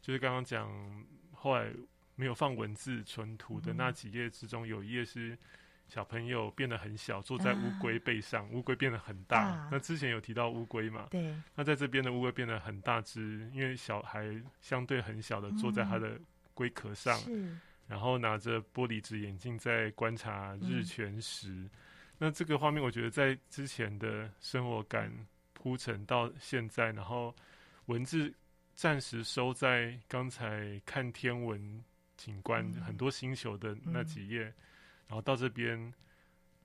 [0.00, 1.70] 就是刚刚讲后来
[2.16, 5.38] 没有放文字存图的那几页之中，有一页是。
[5.88, 9.40] 小朋友变得很小，坐在乌龟背上，乌龟变得很大。
[9.40, 11.08] 啊、那之前有提到乌龟嘛？
[11.10, 11.34] 对。
[11.54, 16.20] 那在这边的乌龟变得很大只，因为小孩相对很小的坐在它的
[16.52, 21.48] 龟壳上，嗯、然后拿着玻璃纸眼镜在观察日全食。
[21.48, 21.70] 嗯、
[22.18, 25.10] 那这个画面，我觉得在之前的生活感
[25.54, 27.34] 铺陈到现在，然后
[27.86, 28.30] 文字
[28.74, 31.82] 暂时收在刚才看天文
[32.18, 34.52] 景观、嗯、很多星球的那几页。
[35.08, 35.92] 嗯然后到这边，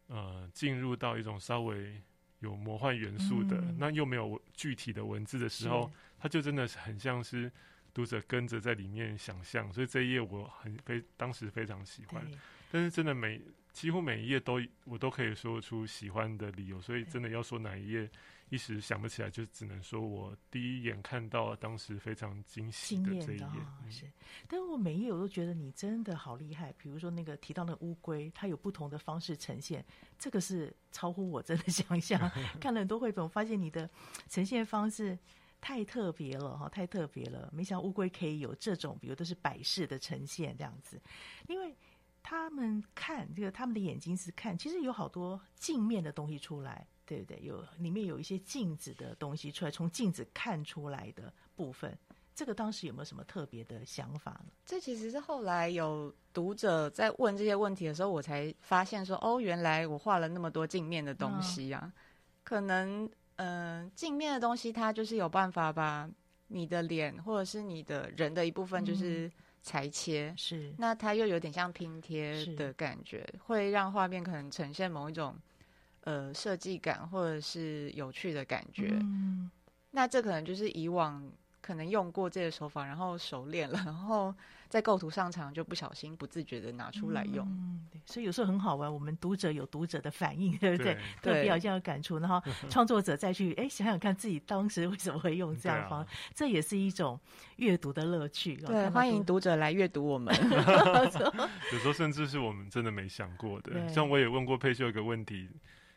[0.08, 2.02] 呃，进入到一种稍微
[2.40, 7.50] 有魔幻元素的，嗯、那又没有具体的文字的时候，它就真的是很像是
[7.94, 12.22] 读者跟着在里面想象，所以这一页我很非当时非常喜欢。
[12.70, 13.40] 但是真的每
[13.72, 18.10] 几乎每一页都我都可以说出喜欢的理由，所以真的要说哪一页。
[18.54, 23.50] 一时想不起来，就只能说我第一眼看到当时非常惊喜的这一眼。
[23.50, 24.06] 哦、是，
[24.48, 26.72] 但是我每一页我都觉得你真的好厉害。
[26.78, 29.84] 比如说那个提到那乌龟，它有不同的方式呈现，
[30.20, 32.20] 这个是超乎我真的 想象。
[32.62, 33.90] 看了很多绘本，我发现你的
[34.30, 35.18] 呈现方式
[35.60, 37.50] 太特别了哈，太特别了。
[37.52, 41.02] 没想到乌龟可以有这种，比如都是摆饰的呈现这样子，
[41.48, 41.76] 因为
[42.22, 46.88] 他们看这个，他们的眼睛是看，其实有好多镜面的东西出来。
[47.06, 47.40] 对不对？
[47.44, 51.98] 有里面有一些镜子的东西出来，从镜子看出来的部分，
[52.34, 54.52] 这个当时有没有什么特别的想法呢？
[54.66, 61.82] 这其实是后来有读者在问这些问题的时候，我才发现说，哦，原来我画了那么多镜面的东西啊。
[61.84, 61.94] 嗯、
[62.44, 66.10] 可能，嗯、呃，镜面的东西它就是有办法把
[66.48, 69.30] 你的脸或者是你的人的一部分就是
[69.62, 75.36] 裁切，嗯、是，那它又有点像拼贴的感觉，会让画面可能呈现某一种。
[76.06, 79.50] 呃，设计感或者是有趣的感觉，嗯，
[79.92, 84.36] 那这可能就是以往可能用过这个手法，然后熟练了，然后
[84.68, 87.48] 在构图上场就不小心、不自觉的拿出来用。
[87.48, 90.94] 嗯，所以有时候很好玩，我们读者有读者的反应，对不对？
[90.94, 97.18] 对，特别好像有感触，然后 创作者再去哎想想看自己当时为什么会用这样方这也是一种
[97.56, 98.58] 阅读的乐趣。
[98.58, 100.36] 对，欢迎读者来阅读我们。
[101.72, 105.48] 有时候甚至是我们真的没想过的，像我也问过佩秀一个问题。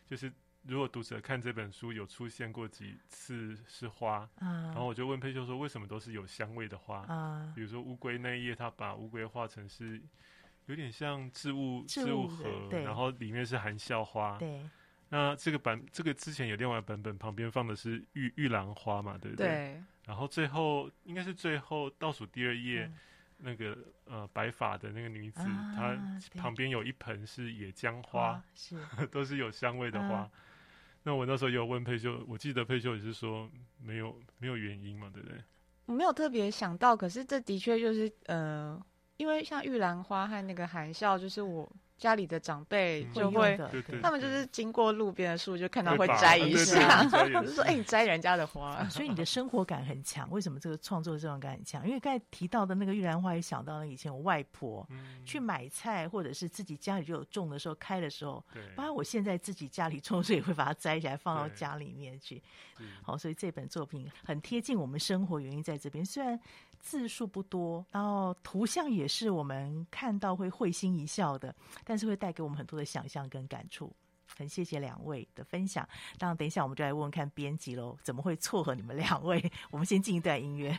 [0.08, 6.98] 就是如果读者看这本书有出现过几次是花，啊、然后我就问佩秀说，为什么都是有香味的花？
[7.06, 10.00] 啊、比如说乌龟那一页，他把乌龟画成是
[10.66, 14.38] 有点像置物置物盒，然后里面是含笑花。
[14.38, 14.60] 对，
[15.08, 19.46] 那这个版这个之前有另外版本，旁边放的是玉玉兰花嘛，对不对？
[19.46, 19.82] 对。
[20.06, 22.84] 然后最后应该是最后倒数第二页。
[22.86, 22.94] 嗯
[23.38, 25.98] 那个呃，白发的那个女子，啊、她
[26.40, 28.76] 旁边有一盆是野姜花，啊、是
[29.10, 30.18] 都是有香味的花。
[30.18, 30.30] 啊、
[31.02, 35.38] 那我那时候有问佩秀，我记得佩秀也是说没有没有原因嘛，对不对？
[35.86, 38.80] 我没有特别想到，可是这的确就是呃，
[39.18, 41.70] 因为像玉兰花和那个含笑，就是我。
[41.96, 43.58] 家里的长辈就会，
[44.02, 50.30] 他们就是经过路边的树，就看到会摘一下，就 说：“哎，你摘人家的花。”所以你的生活感很强。
[50.30, 51.86] 为什么这个创作的这种感很强？
[51.86, 54.86] 因为刚才提到的那个玉兰花，也想到了以前我外婆
[55.24, 58.44] 去买菜，或者是自己家里就有种的时候，开的时候，
[58.74, 62.42] 包括我现在自己家里种，所以会把它摘起来放到家里面去。
[63.02, 66.04] 好，所以这本作品很贴近我们生活，原因在这边。
[66.04, 66.38] 虽然。
[66.80, 71.54] 字数不多，然后图像也是我们看到会会心一笑的，
[71.84, 73.94] 但是会带给我们很多的想象跟感触。
[74.36, 75.88] 很谢谢两位的分享。
[76.18, 79.50] 当然，等一下我们就来问问看编辑喽，怎么会撮合你们两位？
[79.70, 80.78] 我们先进一段音乐。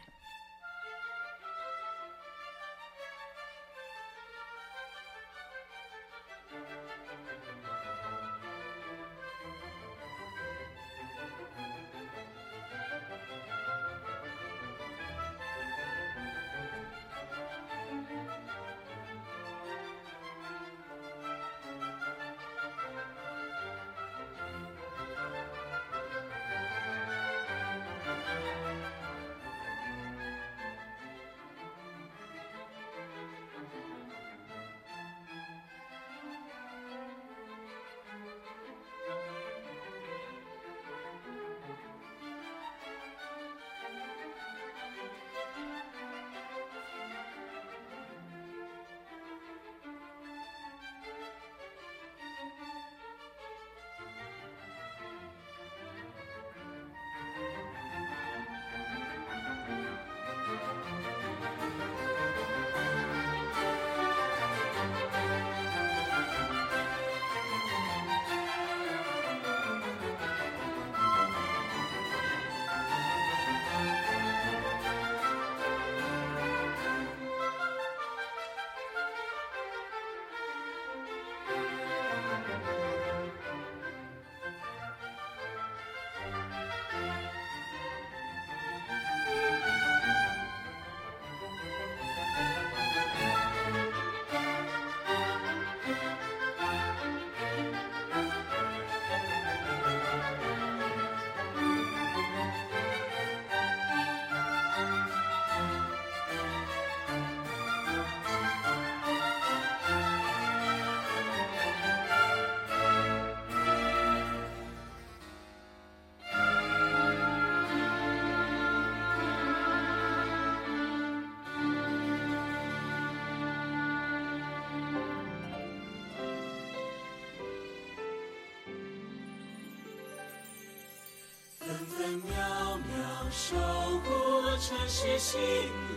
[133.30, 135.40] 守护城市心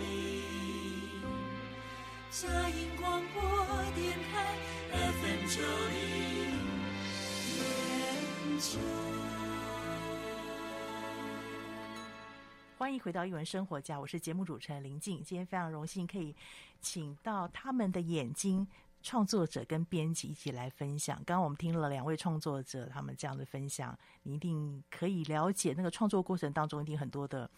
[0.01, 1.23] 灵，
[2.29, 3.41] 佳音广播
[3.95, 4.57] 电台
[4.91, 5.99] FM 九零
[7.55, 7.63] 点
[8.59, 8.79] 九。
[12.77, 15.23] 欢迎回到一文生活家，我是节目主持人林静。
[15.23, 16.35] 今天非常荣幸可以
[16.81, 18.67] 请到他们的眼睛。
[19.03, 21.17] 创作者跟编辑一起来分享。
[21.25, 27.51] 刚刚我们听了两位创作者他们这样的分享，你一定可以了解那个创作过程当中一定很多的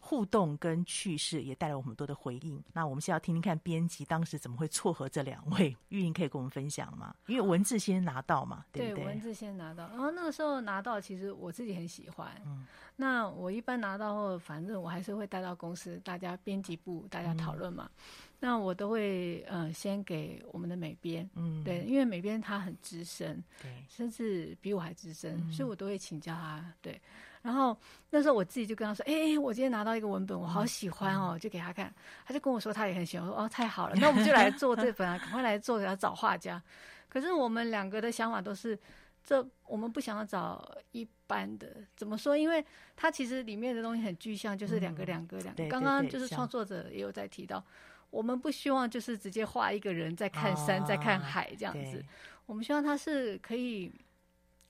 [0.00, 2.62] 互动跟趣事，也带来我们很多的回应。
[2.72, 7.14] 那我们先要听听看编辑当时怎么会撮合这两位，玉莹可以跟我们分享吗？
[7.26, 9.04] 因为文字先拿到嘛，对不对？
[9.04, 12.30] 对，文字先拿到，然后那个时候拿到，其实我自己很喜欢。
[12.44, 12.66] 嗯，
[12.96, 17.90] 那我一般拿到后，反正我还是会带到公司，大家编辑部大家讨论嘛。
[17.94, 18.00] 嗯
[18.38, 27.00] 那我都会呃先给我们的美编，嗯，对，因为美编他很资深，对，甚至比我还资深，嗯，所以我都会请教他，对。
[27.42, 27.76] 然后
[28.10, 36.60] 那时候我自己就跟他说，哎、欸，我今天拿到一个文本，我好喜欢哦，就给他看，他就跟我说他也很喜欢，我说哦太好了，那我们就来做这本啊， 赶快来做，要找画家。
[37.08, 38.76] 可是我们两个的想法都是，
[39.22, 42.36] 这我们不想要找一般的，怎么说？
[42.36, 42.62] 因为
[42.96, 47.64] 他其实里面的东西很具象，就是两个两个两个，刚刚就是创作者也有在提到。
[48.10, 52.04] 我们不希望就是直接画一个人在看山，在看海这样子。
[52.46, 53.90] 我们希望他是可以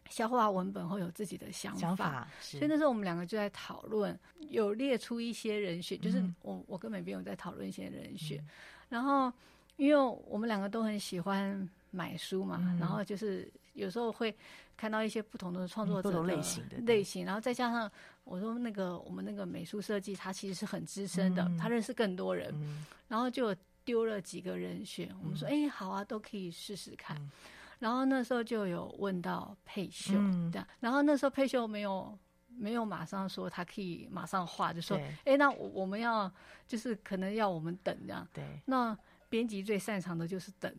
[0.09, 1.81] 消化文本后有自己的想法。
[1.81, 4.19] 想法，所以那时候我们两个就在讨论，
[4.51, 8.43] 有列出一些人选，就是我我跟美编有在讨论一些人选。
[8.89, 9.33] 然后
[9.77, 14.37] 因为我们两个都很喜欢买书嘛，然后就是有时候会
[14.77, 17.91] 看到一些不同的创作者的类型的类型，然后再加上。
[18.27, 23.55] 我说那个我们那个美术设计，他其实是很资深的，嗯、他认识更多人，嗯、然后就
[23.85, 25.09] 丢了几个人选。
[25.13, 27.17] 嗯、我们说，哎、欸，好啊，都可以试试看。
[27.19, 27.31] 嗯、
[27.79, 32.19] 然后那时候就有问到沛珛，嗯、对，然后那时候佩秀没有
[32.49, 36.29] 没有马上说他可以马上画，就说，哎那我我们要
[36.67, 38.27] 就是可能要我们等这样。
[38.33, 38.99] 对，那
[39.29, 40.73] 编辑最擅长的就是等，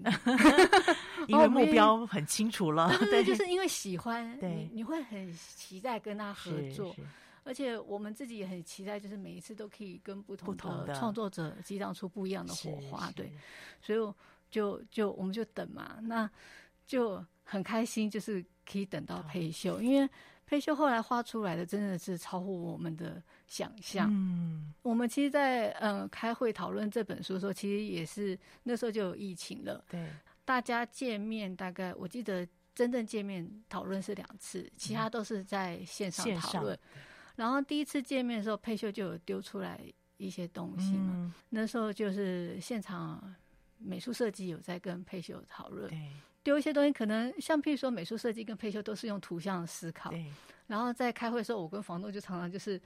[1.28, 2.90] 因为目标很清楚了。
[3.00, 4.50] 对，对，就是因为喜欢，对。
[4.50, 6.96] 你你会很期待跟他合作。
[7.44, 13.32] 而且我们自己也很期待，就是每一次都可以跟不同的创作者激荡出不一样的火花，对。
[13.82, 14.14] 所以
[14.50, 16.30] 就就我们就等嘛，那
[16.86, 20.10] 就很开心，就是可以等到配秀，因为
[20.48, 24.10] 沛珛后来画出来的真的是超乎我们的想象。
[24.10, 29.84] 嗯，我们其实在，在嗯开会讨论这本书的时候，其实也是那时候就有疫情了。
[29.90, 30.08] 对，
[30.46, 36.80] 大家见面大概我记得真正见面讨论是两次，其他都是在线上讨论。
[37.36, 39.80] 然后第一次见面的时候，佩秀就有丢出来
[40.16, 41.12] 一些东西嘛。
[41.14, 43.36] 嗯、那时候就是现场
[43.78, 46.10] 美术设计有在跟佩秀讨论，对
[46.48, 50.10] 丢一些东西，可能像譬如说美术设计跟配修都是用图像思考。
[50.12, 50.26] 对
[50.68, 52.80] 然后在开会的时候，我跟房东就常常就是。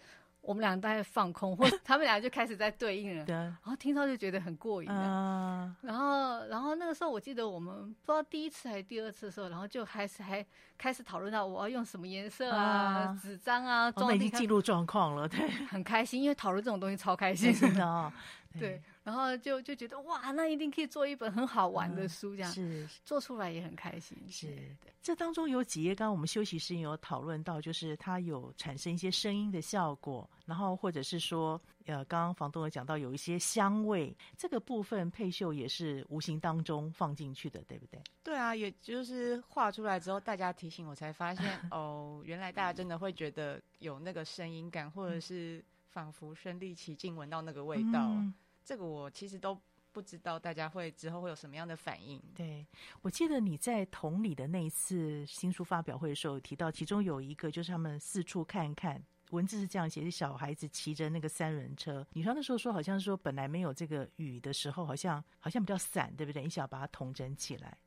[0.44, 4.90] 我们俩在放空，或 他们俩就开始在对应了，对然后听到就觉得很过瘾。
[4.90, 10.44] Uh、然后，然后那个时候我记得我们不知道第一次还是第二次的时候，然后就开始还
[10.80, 14.08] 开始讨论到我要用什么颜色啊、纸、uh、张啊，装。
[14.08, 18.12] 我们已经进入状况了，对， 很开心，因为讨论这种东西超开心 真的哦。
[18.60, 22.54] 对，然后就就觉得哇，那一定可以做一本很好玩的书，这样、嗯、
[22.88, 24.18] 是做出来也很开心。
[24.30, 38.00] 是，对这当中有几页，刚刚我们休息时有讨论到，就是它有产生一些声音的效果，然后或者是说，呃，刚刚房东有讲到有一些香味，这个部分配秀也是无形当中放进去的，对不对？
[38.24, 45.64] 对啊，也就是画出来之后，大家提醒我才发现， 哦，原来大家真的会觉得有那个声音感，或者是。
[45.94, 48.34] 仿佛身临其境，闻到那个味道，嗯、
[48.64, 49.60] 这个我其实都
[49.92, 52.22] 不知道大家会之后会有什么样的反应。
[52.34, 52.66] 对，
[53.02, 62.06] 我记得你在同里的那一次新书发表会的时候提到，其中有一个就是他们四处看看，文字是这样写：是小孩子骑着那个三轮车。
[62.14, 66.44] 你说那时候说好像说本来没有这个雨的时候，好像好像比较散，对不对？
[66.44, 67.78] 你想要把它统整起来，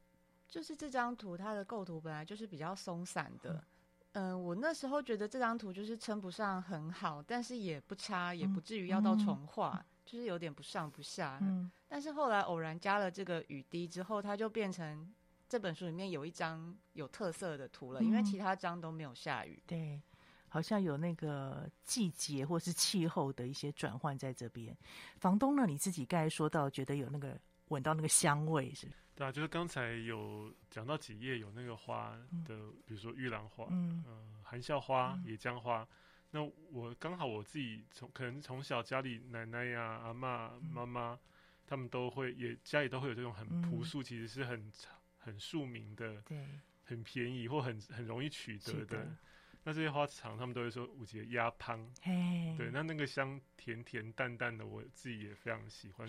[0.47, 3.65] 就是这张图它的构图本来就是比较松散的。
[4.13, 11.39] 嗯我那时候觉得这张图就是称不上很好，但是也不差，也不至于要到重画，嗯、就是有点不上不下。
[11.41, 15.13] 嗯，但是后来偶然加了这个雨滴之后，它就变成
[15.49, 19.63] 这本书里面有一张有特色的图了，嗯、因为其他章都没有下雨。
[19.67, 20.01] 对，
[20.49, 24.77] 好像有那个季节或是气候的一些转换在这边。
[25.19, 27.39] 房东呢，你自己刚才说到，觉得有那个
[27.69, 28.87] 闻到那个香味是？
[29.15, 32.11] 对啊，就是刚才有讲到几页有那个花
[32.45, 35.87] 的，嗯、比如说玉兰花，嗯、呃，含笑花、嗯、野姜花。
[36.35, 41.17] 那我刚好我自己从可能从小家里奶奶呀、啊、阿嬷、妈妈，
[41.65, 44.73] 他们都会也家里都会有这种很朴素，嗯、其实是很
[45.17, 46.45] 很庶民的，对，
[46.83, 49.17] 很便宜或很很容易取得的。
[49.63, 56.09] 那这些花厂他们都会说五节鸭汤，对，那那个香甜甜淡淡的，我自己也非常喜欢。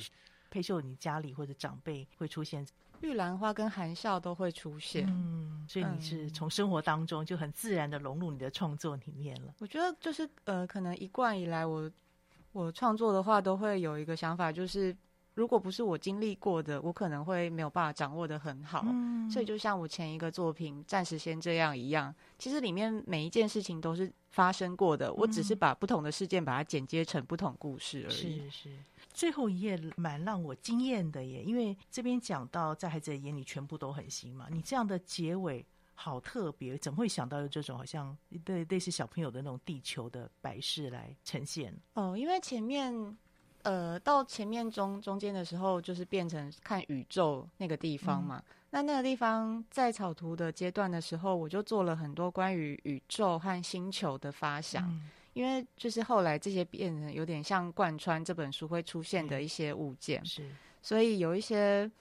[0.50, 2.66] 佩秀，你家里或者长辈会出现
[3.02, 9.54] 玉兰花跟含笑都会出现，嗯，所以你是从生活当中就很自然的融入你的创作里面了。
[9.60, 11.92] 我觉得就是呃，可能一贯以来我
[12.52, 14.96] 我创作的话都会有一个想法，就是。
[15.36, 18.84] 如果不是我经历过的，我可能会没有办法掌握的很好。
[18.86, 28.16] 嗯，所以就像我前一个作品《暂时先这样》一样，其实里面每一件事情都是发生过的，我只是把不同的事件把它剪接成不同故事而已。
[28.16, 28.70] 是是，
[29.14, 35.66] 最后一页蛮让我惊艳的耶，因为这边讲到在孩子的眼里全部都很新嘛，你这样的结尾
[35.96, 41.78] 好特别，怎么会想到有这种好像对类似小朋友的那种地球的摆饰来呈现？
[41.96, 43.18] 哦，因为前面。
[43.66, 48.38] 呃，到前面中中间的时候，就是变成看宇宙那个地方嘛。
[48.38, 54.88] 嗯、那那个地方在草图的阶段的时候，我就做了很多关于宇宙和星球的发想。
[54.88, 60.50] 嗯、因为就是后来这些变成有点像贯穿这本书会出现的一些物件，是，
[60.82, 61.92] 所以有一些。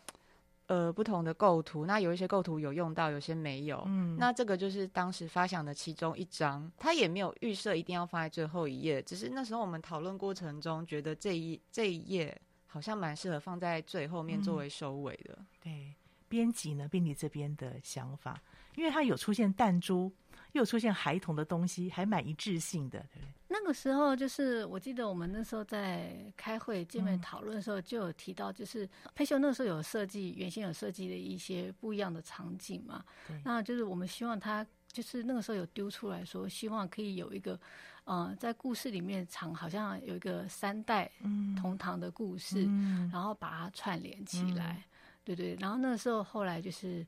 [0.67, 3.83] 呃，不同的构图，那有一些构图有用到，有些没有。
[3.87, 15.37] 嗯，那这个就是当时发想的其中一张，它也没有预设一定要放在最后一页，只是那时候我们讨论过程中觉得这一这一页好像蛮适合放在最后面作为收尾的。
[15.39, 15.95] 嗯、对，
[16.29, 18.41] 编辑呢，编辑这边的想法，
[18.77, 20.13] 因为它有出现弹珠，
[20.53, 23.29] 又有出现孩童的东西，还蛮一致性的，对不对？
[23.49, 33.05] 那个时候就是，我记得我们那时候在开会见面讨论的时候，就有提到，就是佩秀那时候有设计，原先有设计的一些不一样的场景嘛。
[33.29, 33.41] 对。
[33.45, 37.59] 那就是我们希望他，就是那个时候有丢出来说，希望可以有一个，
[38.05, 41.09] 呃，在故事里面藏，好像有一个三代
[41.57, 44.94] 同堂的故事，嗯、然后把它串联起来，嗯、
[45.25, 45.57] 对对。
[45.61, 47.01] 然后那个时候后来就是，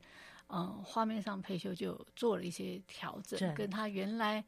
[0.48, 4.44] 嗯、呃，画面上配秀就做了一些调整，跟他原来。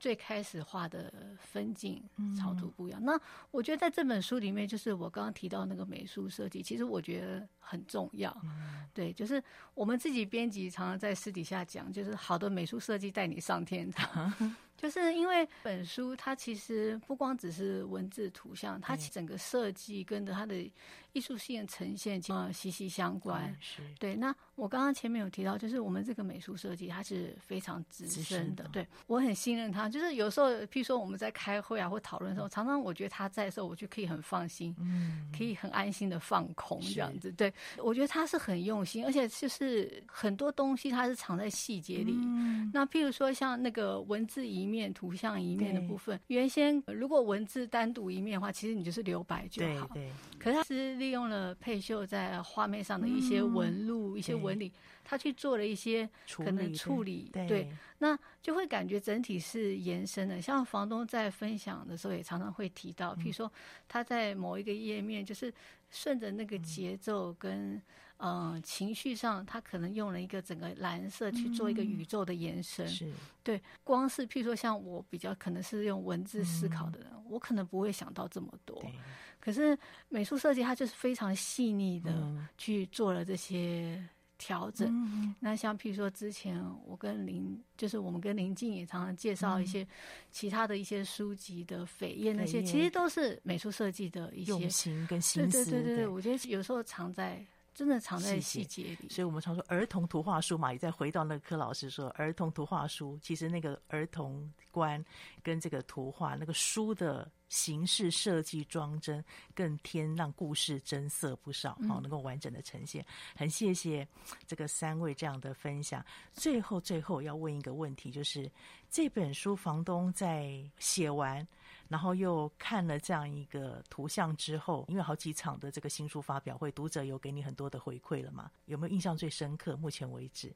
[0.00, 2.02] 最开始画的分镜
[2.36, 3.00] 草图不一样。
[3.00, 3.20] 嗯、那
[3.52, 8.36] 我觉得在这本书里面，就是我刚刚提到那个美术设计，其实我觉得很重要。
[8.42, 9.40] 嗯、对，就是
[9.74, 14.34] 我们自己编辑常常在私底下讲，就是好的美术设计带你上天堂。
[14.76, 20.68] 嗯就是因为本书它其实不光只是文字图像，它整个设计跟着它的
[21.12, 22.20] 艺术性的呈现
[22.52, 23.56] 息息相关。
[23.60, 24.16] 是对。
[24.16, 29.88] 那我刚刚前面有提到，就是我们这个美术设计它是非常资深的，对，我很信任他。
[29.88, 37.30] 就是有时候，譬如说我们在开会啊或讨论的时候，常常我觉得他在的时候，我就可以很放心，嗯可以很安心的放空这样子。
[37.32, 42.14] 对，我觉得他是很用心，而且就是很多东西它是藏在细节里。
[42.16, 49.86] 嗯那譬如说像那个文字一面图像一面的部分，原先如果文字单独一面的话，其实你就是留白就好。
[49.88, 57.28] 对，对，可是他是利用了佩秀在画面上的一些纹路、嗯、一些纹理，他去做了一些可能处理。
[57.32, 60.40] 对，对，那就会感觉整体是延伸的。
[60.40, 63.50] 像房东在分享的时候，也常常会提到，譬如说
[63.88, 65.52] 他在某一个页面，就是
[65.90, 67.74] 顺着那个节奏跟。
[67.74, 67.82] 嗯、
[68.22, 72.86] 呃，情绪上，他可能用了一个整个蓝色去做一个宇宙的延伸。
[72.86, 73.12] 嗯、是，
[73.42, 78.78] 对，光是譬如说像我比较可能是用文字思考的人，嗯、我可能不会想到这么多。
[78.80, 78.92] 对
[79.40, 79.76] 可是
[80.08, 84.00] 美术设计，它就是非常细腻的去做了这些
[84.38, 84.86] 调整。
[84.88, 89.84] 嗯、那像譬如说之前我跟林，就是我们跟林静也常常介绍一些
[90.30, 95.64] 其他的一些书籍的扉页，那些其实都是美术设计的一些用心跟心思。
[95.64, 97.44] 对对对对，对我觉得有时候藏在。
[97.74, 105.02] 真的藏在细节里，所以我们常说儿童图画书嘛，也再回到那个柯老师说，儿童图画书其实那个儿童观
[105.42, 113.04] 跟这个图画那个书的形式设计装帧，更添让故事增色不少，好能够完整的呈现。
[113.34, 114.06] 很谢谢
[114.46, 116.04] 这个三位这样的分享。
[116.34, 118.50] 最后最后要问一个问题，就是
[118.90, 121.46] 这本书房东在写完。
[121.92, 128.50] 然后又看了这样一个图像之后，因为好几场的这个新书发表会，读者有给你很多的回馈了嘛？
[128.64, 129.76] 有没有印象最深刻？
[129.76, 130.50] 目前为止，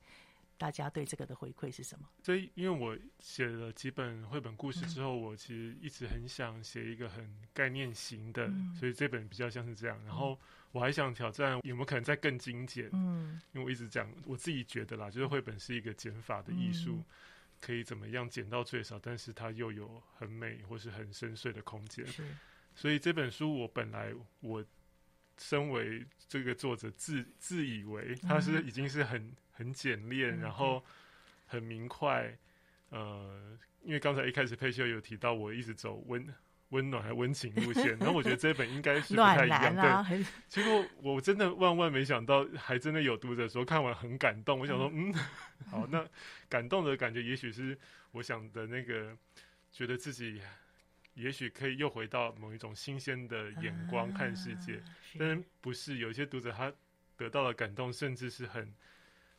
[0.56, 2.08] 大家对这个的回馈是什么？
[2.22, 10.02] 所以，因为我写了几本绘本故事之后，嗯、我其实一直很想写一个很概念型的，嗯、所以这本比较像是这样。
[10.06, 10.38] 然后
[10.72, 12.88] 我还想挑战有没有可能再更精简？
[12.94, 16.92] 嗯，因为我一直讲我自己觉得啦，就是绘本是一个减法的艺术。
[16.92, 17.04] 嗯
[17.66, 22.06] 可以怎么样减到最少，但是它又有很美或是很深邃的空间。
[22.06, 22.22] 是，
[22.76, 24.64] 所以这本书我本来我
[25.36, 30.84] 身为这个作者自自以为它是已经是很很简练，嗯、然后
[31.44, 32.38] 很明快。
[32.90, 36.24] 呃，因为刚才一开始佩秀有提到，我一直走文
[36.70, 39.76] 温暖还温情路线， 然后我觉得这本应该是不太一样。
[39.76, 44.58] 啊、对，结果我真的万万没想到，还真的有读者说看完很感动。
[44.58, 45.14] 我想说，嗯，
[45.70, 46.04] 好，那
[46.48, 47.78] 感动的感觉，也许是
[48.10, 49.16] 我想的那个，
[49.70, 50.40] 觉得自己
[51.14, 54.76] 也许可以又回到某一种新鲜的眼光看世界。
[54.76, 54.84] 啊、
[55.18, 56.72] 但是不是有些读者他
[57.16, 58.74] 得到了感动，甚至是很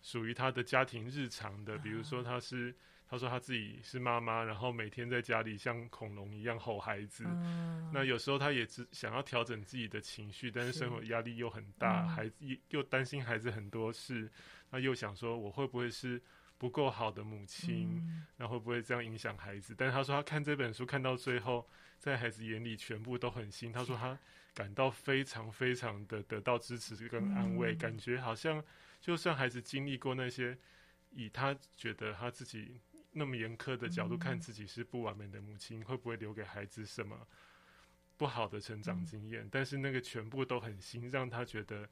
[0.01, 2.73] 属于他的家庭日常的，比如说他是。
[3.09, 7.23] 他说他自己是妈妈，然后每天在家里像恐龙一样吼孩子。
[7.25, 12.35] 嗯、那有时候他也只想要调整自己的情绪，但是生活压力又很大，嗯、孩子
[12.67, 14.29] 又担心孩子很多事，
[14.71, 16.21] 那又想说我会不会是
[16.57, 17.95] 不够好的母亲？
[17.95, 19.73] 嗯、那会不会这样影响孩子？
[19.77, 21.65] 但是他说他看这本书看到最后，
[21.97, 23.71] 在孩子眼里全部都很新。
[23.71, 24.19] 他说他
[24.53, 28.61] 感到非常非常的得到支持跟安慰，嗯、感觉好像
[28.99, 30.57] 就算孩子经历过那些，
[31.11, 32.81] 以他觉得他自己。
[33.17, 37.27] 那么严苛的角度看自己是不完美的母亲，嗯、会不会留给孩子什么
[38.15, 39.43] 不好的成长经验？
[39.43, 41.89] 嗯、但是那个全部都很新，让他觉得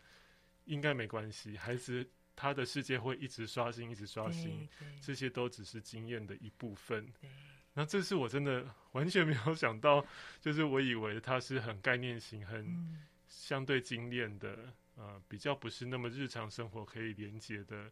[0.66, 1.58] 应该没关系。
[1.58, 4.70] 孩子他的世界会一直刷新，一直刷新，
[5.02, 7.12] 这些都只是经验的一部分。
[7.74, 10.06] 那这是我真的 完全没有想到，
[10.40, 12.98] 就是我以为他是很概念型、很
[13.28, 17.92] 相对精炼的，呃，比较不是那么日常生活可以连接的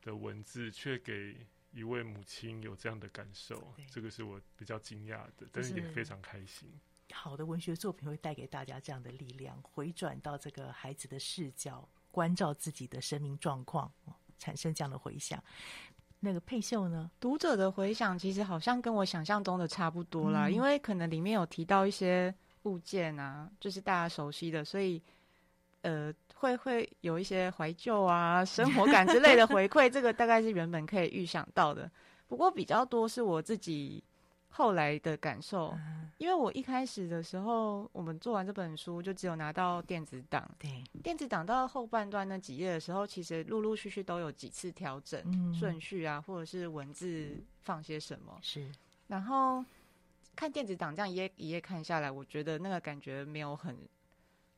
[0.00, 1.36] 的文字，却给。
[1.78, 6.68] 一位母亲有这样的感受，这个是我比较惊讶的，但是也非常开心。
[7.12, 13.90] 好的文学作品会带给大家这样的力量，回转到这个孩子的视角，关照自己的生命状况，
[14.38, 15.42] 产生这样的回响。
[16.20, 17.10] 那个佩秀呢？
[17.20, 25.00] 读者的回响其实好像跟我想象中的差不多啦，嗯、因为可能里面有提到一些物件啊，就是大家熟悉的，所以
[25.88, 26.14] 呃。
[26.40, 31.90] 会会有一些怀旧啊、生活感之类的 回馈，这个大概是原本可以预想到的。
[32.28, 34.00] 不过比较多是我自己
[34.48, 35.76] 后来的感受，
[36.18, 40.48] 因为我一开始的时候，我们做完这本书就只有拿到电子档。
[40.60, 48.38] 对，电子档到后半段那几页的时候，其实陆陆续续都有几次调整顺序啊，或者是文字放些什么。
[48.42, 48.70] 是，
[49.08, 49.64] 然后
[50.36, 53.76] 看电子档这样一页一页看下来，我觉得那个感觉没有很。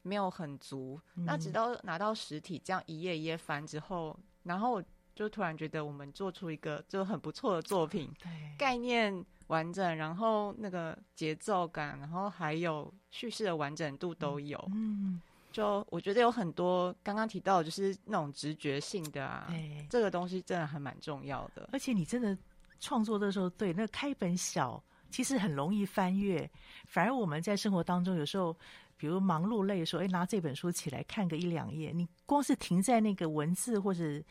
[0.02, 4.82] 没有很足，那直到拿到实体，这样一页一页翻之后，然后
[5.14, 15.20] 就突然觉得我们做出一个就很不错的作品，对，概念完整，然后那个节奏感，然后还有叙事的完整度都有，嗯，
[15.52, 22.36] 就我觉得有很多刚刚提到就是那种直觉性的啊，对，这个东西真的还蛮重要的，而且你真的
[22.80, 26.50] 创作的时候，对，那个开本小其实很容易翻阅，
[26.86, 28.56] 反而我们在生活当中有时候。
[29.00, 34.22] 比如忙碌累，说：“哎，拿这本书起来看个一两页，你光是停在那个文字或者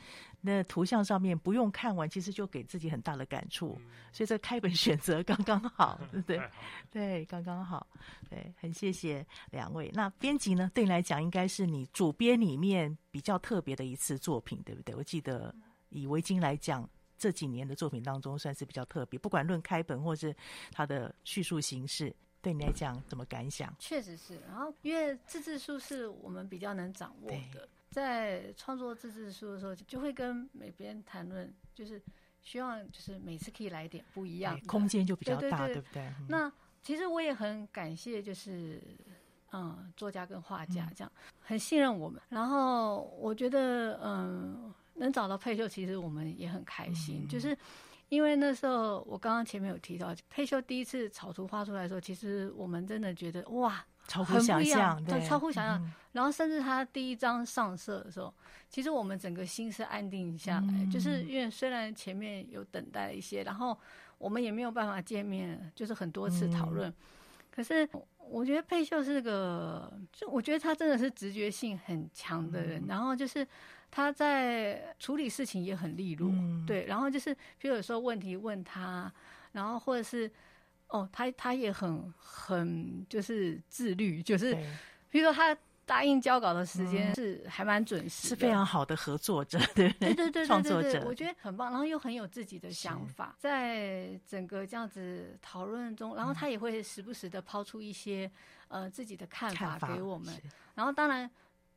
[0.42, 3.76] 那图像上面，不用看完，其实就给自己很大的感触。
[3.80, 6.42] 嗯、所以这开本选择刚刚好， 对不对？
[6.92, 7.88] 对，刚刚好。
[8.30, 9.90] 对，很谢谢两位。
[9.96, 10.70] 那编辑呢？
[10.72, 14.94] 对你来讲，应该是你主编里面比较特别的一次作品，对不对？
[14.94, 15.52] 我记得
[15.90, 20.32] 以维京来讲，这几年的作品当中算是比较特别，不管论开本或是
[20.72, 23.74] 它的叙述形式。”对你来讲怎么感想？
[23.78, 32.02] 确实是，然后因为自制书是我们比较能掌握的，在创作自制书的时候，就会跟每边谈论，就是
[32.42, 36.04] 希望就是每次可以来点不一样，空间就比较大，对，不对？
[36.04, 38.82] 嗯、那其实我也很感谢，就是
[39.52, 47.58] 嗯，作家跟画家这样、嗯、很信任我们，然后我觉得嗯，能找到佩秀，其实我们也很开心，嗯、就是。
[48.10, 55.80] 因为那时候我刚刚前面有提到，佩秀第一次草图画出来的时候，其实我们真的觉得哇，超乎想象，对，超乎想象。
[55.84, 58.34] 嗯、然后甚至他第一张上色的时候，
[58.68, 63.78] 其实我们整个心是安定下来，嗯、就是因为虽然前面有等待一些，然后
[64.18, 66.90] 我们也没有办法见面，就是很多次讨论。
[66.90, 66.94] 嗯、
[67.52, 67.88] 可是
[68.18, 73.48] 我觉得佩秀是个，就我觉得他真的是直觉性很强的人，嗯、然后就是。
[73.92, 79.12] 他在处理事情也很利落，嗯、对，然后就是，比如有时候问题问他，
[79.54, 80.32] 然后或者是，
[80.90, 84.54] 哦，他他也很很就是自律，就是，
[85.10, 90.14] 比如说他答应交稿的时间是还蛮准时，是非常好的合作者，对对？
[90.14, 98.30] 对对创作者，我觉得很棒，然后又很有自己的想法，在整个这样子讨论中，然后他也会时不时的抛出一些
[98.68, 100.40] 呃自己的看法给我们，
[100.76, 101.28] 然后当然。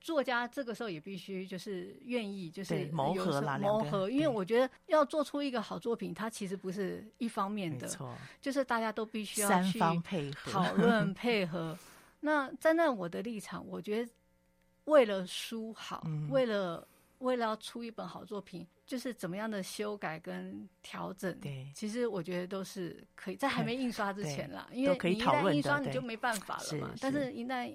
[0.03, 9.79] 作家这个时候也必须就是愿意就是磨合啦，磨合，因为我觉得要做出一个好作品，它其实不是一方面的，错就是大家都必须要去
[10.45, 11.79] 讨 论配合。
[12.21, 14.13] 那站在我的立场，我觉得
[14.85, 16.87] 为了书好，嗯、为了
[17.19, 18.67] 为了要出一本好作品。
[18.85, 26.91] 就是怎么样的修改跟调整，对，其实我觉得都是可以在还没印刷之前啦，因为你一旦，印刷你就没办法了嘛。
[27.01, 27.73] 但是一旦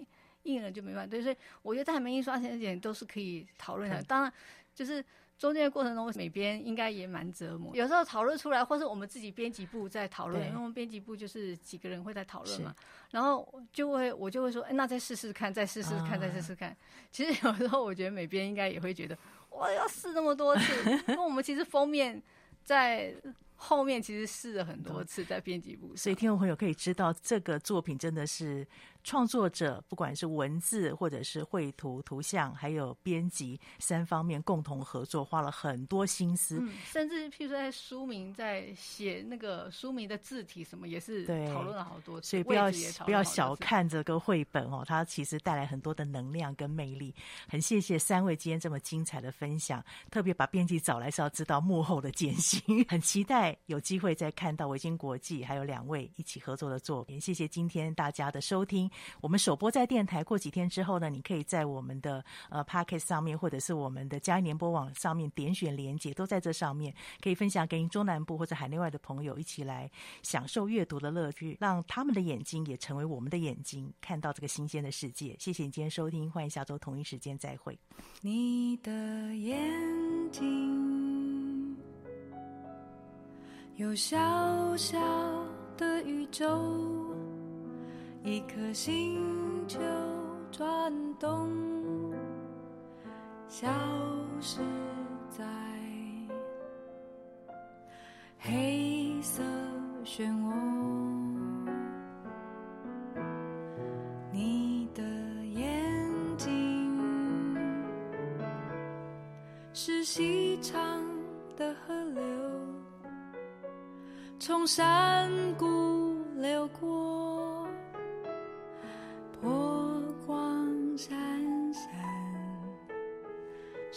[0.47, 4.01] 印了就没办法，对，所以我觉得在还没印刷之前都是可以讨论的。
[4.03, 4.33] 当然，
[4.73, 5.03] 就是。
[5.37, 7.71] 中间的过程中，每边应该也蛮折磨。
[7.75, 12.73] 有时候讨论出来，或是我们自己编辑部在讨论，因为我们编辑部就是几个人会在讨论嘛。
[13.11, 16.75] 然后就会我就会说，哎，那再试试看，再试试看，啊、再试试看。
[17.11, 19.15] 其实有时候我觉得每边应该也会觉得，
[19.51, 22.19] 我要试那么多次，因为我们其实封面
[22.63, 23.13] 在。
[23.59, 28.63] 后面其实试了很多次在编辑部，所以听众朋友可以知道，这个作品真的是
[29.03, 36.59] 创作者不管是文字或者是绘图、图像，还有编辑三方面共同合作，花了很多心思。
[36.59, 42.29] 嗯，甚至譬如说在书名在写那个书名的字体什么，也是讨论了好多次。
[42.29, 42.69] 所以不要
[43.05, 47.13] 不要小看这个绘本哦，它其实带来很多的能量跟魅力。
[47.47, 53.57] 很谢谢三位今天这么精彩的分享，特别把编辑找来是要知道幕后的艰辛，很期待。
[53.67, 58.89] 有机会再看到维京国际还有两位一起合作的作品，谢谢今天大家的收听。
[59.21, 69.89] 我们首播在电台，过几天之后呢，你可以在我们的呃 Podcast 上面，或者是我们的佳音联播网上面点选连接，都在这上面，可以分享给您中南部或者海内外的朋友一起来
[70.23, 75.35] 享受阅读的乐趣，让他们的眼睛也成为我们的眼睛，看到这个新鲜的世界。
[75.39, 77.77] 谢谢你今天收听，欢迎下周同一时间再会。
[78.21, 78.91] 你的
[79.35, 81.77] 眼睛。
[83.75, 84.17] 有小
[84.75, 84.97] 小
[85.77, 87.06] 的宇宙，
[88.27, 89.79] 一颗星球
[90.51, 91.49] 转动，
[93.47, 93.69] 消
[94.41, 94.59] 失
[95.29, 95.45] 在
[98.37, 99.41] 黑色
[100.03, 100.51] 漩涡。
[104.33, 105.01] 你的
[105.45, 107.55] 眼睛
[109.71, 111.01] 是细长
[111.55, 112.21] 的河流。
[114.37, 115.65] 从山谷
[116.35, 117.36] 流过，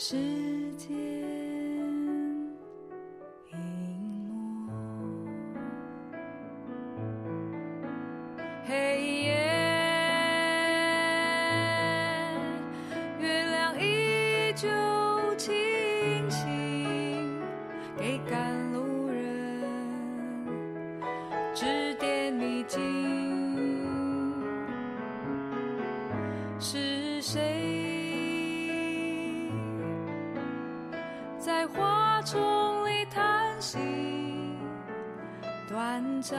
[0.03, 0.17] 时
[0.79, 0.89] 间
[3.51, 3.55] 一
[4.65, 4.73] 抹
[8.65, 8.73] 黑
[9.25, 9.35] 夜
[13.21, 14.67] 月亮依旧
[15.37, 15.51] 清
[16.31, 16.39] 晰
[17.99, 19.61] 给赶路人
[21.55, 23.20] 指点迷津。
[31.51, 33.77] 在花丛里叹息？
[35.69, 36.39] 短暂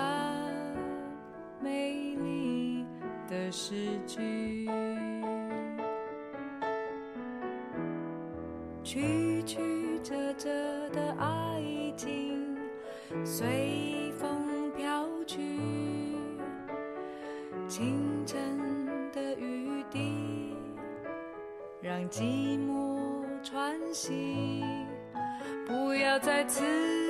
[1.60, 2.86] 美丽
[3.28, 4.61] 的诗句，
[26.22, 27.01] 再次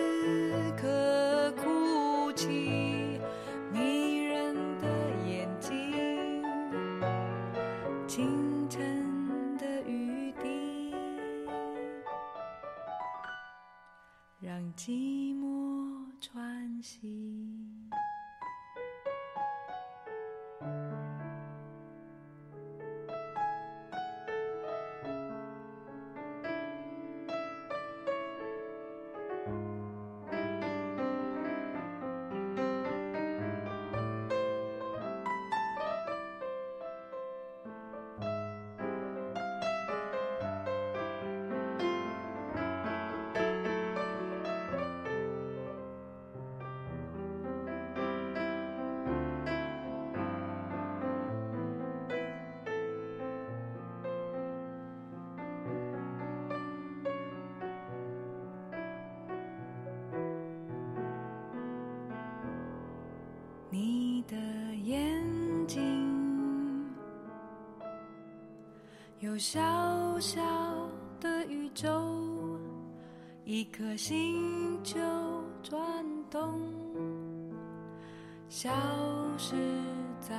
[64.28, 64.36] 的
[64.84, 65.24] 眼
[65.68, 65.82] 睛
[69.20, 69.60] 有小
[70.20, 70.42] 小
[71.20, 72.60] 的宇宙，
[73.46, 75.00] 一颗星球
[75.62, 75.80] 转
[76.30, 76.60] 动，
[78.50, 78.70] 消
[79.38, 79.56] 失
[80.20, 80.36] 在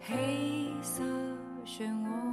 [0.00, 1.02] 黑色
[1.64, 2.31] 漩涡。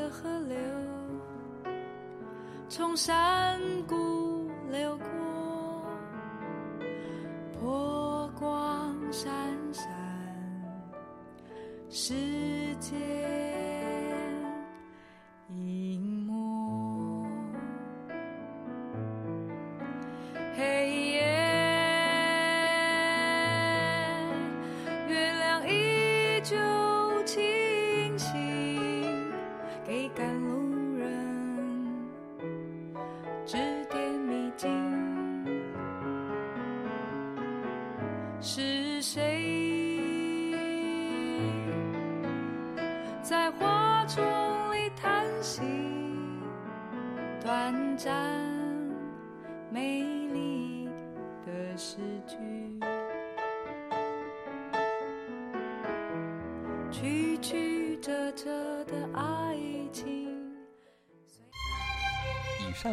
[0.00, 0.56] 的河流。
[2.70, 3.99] 从山谷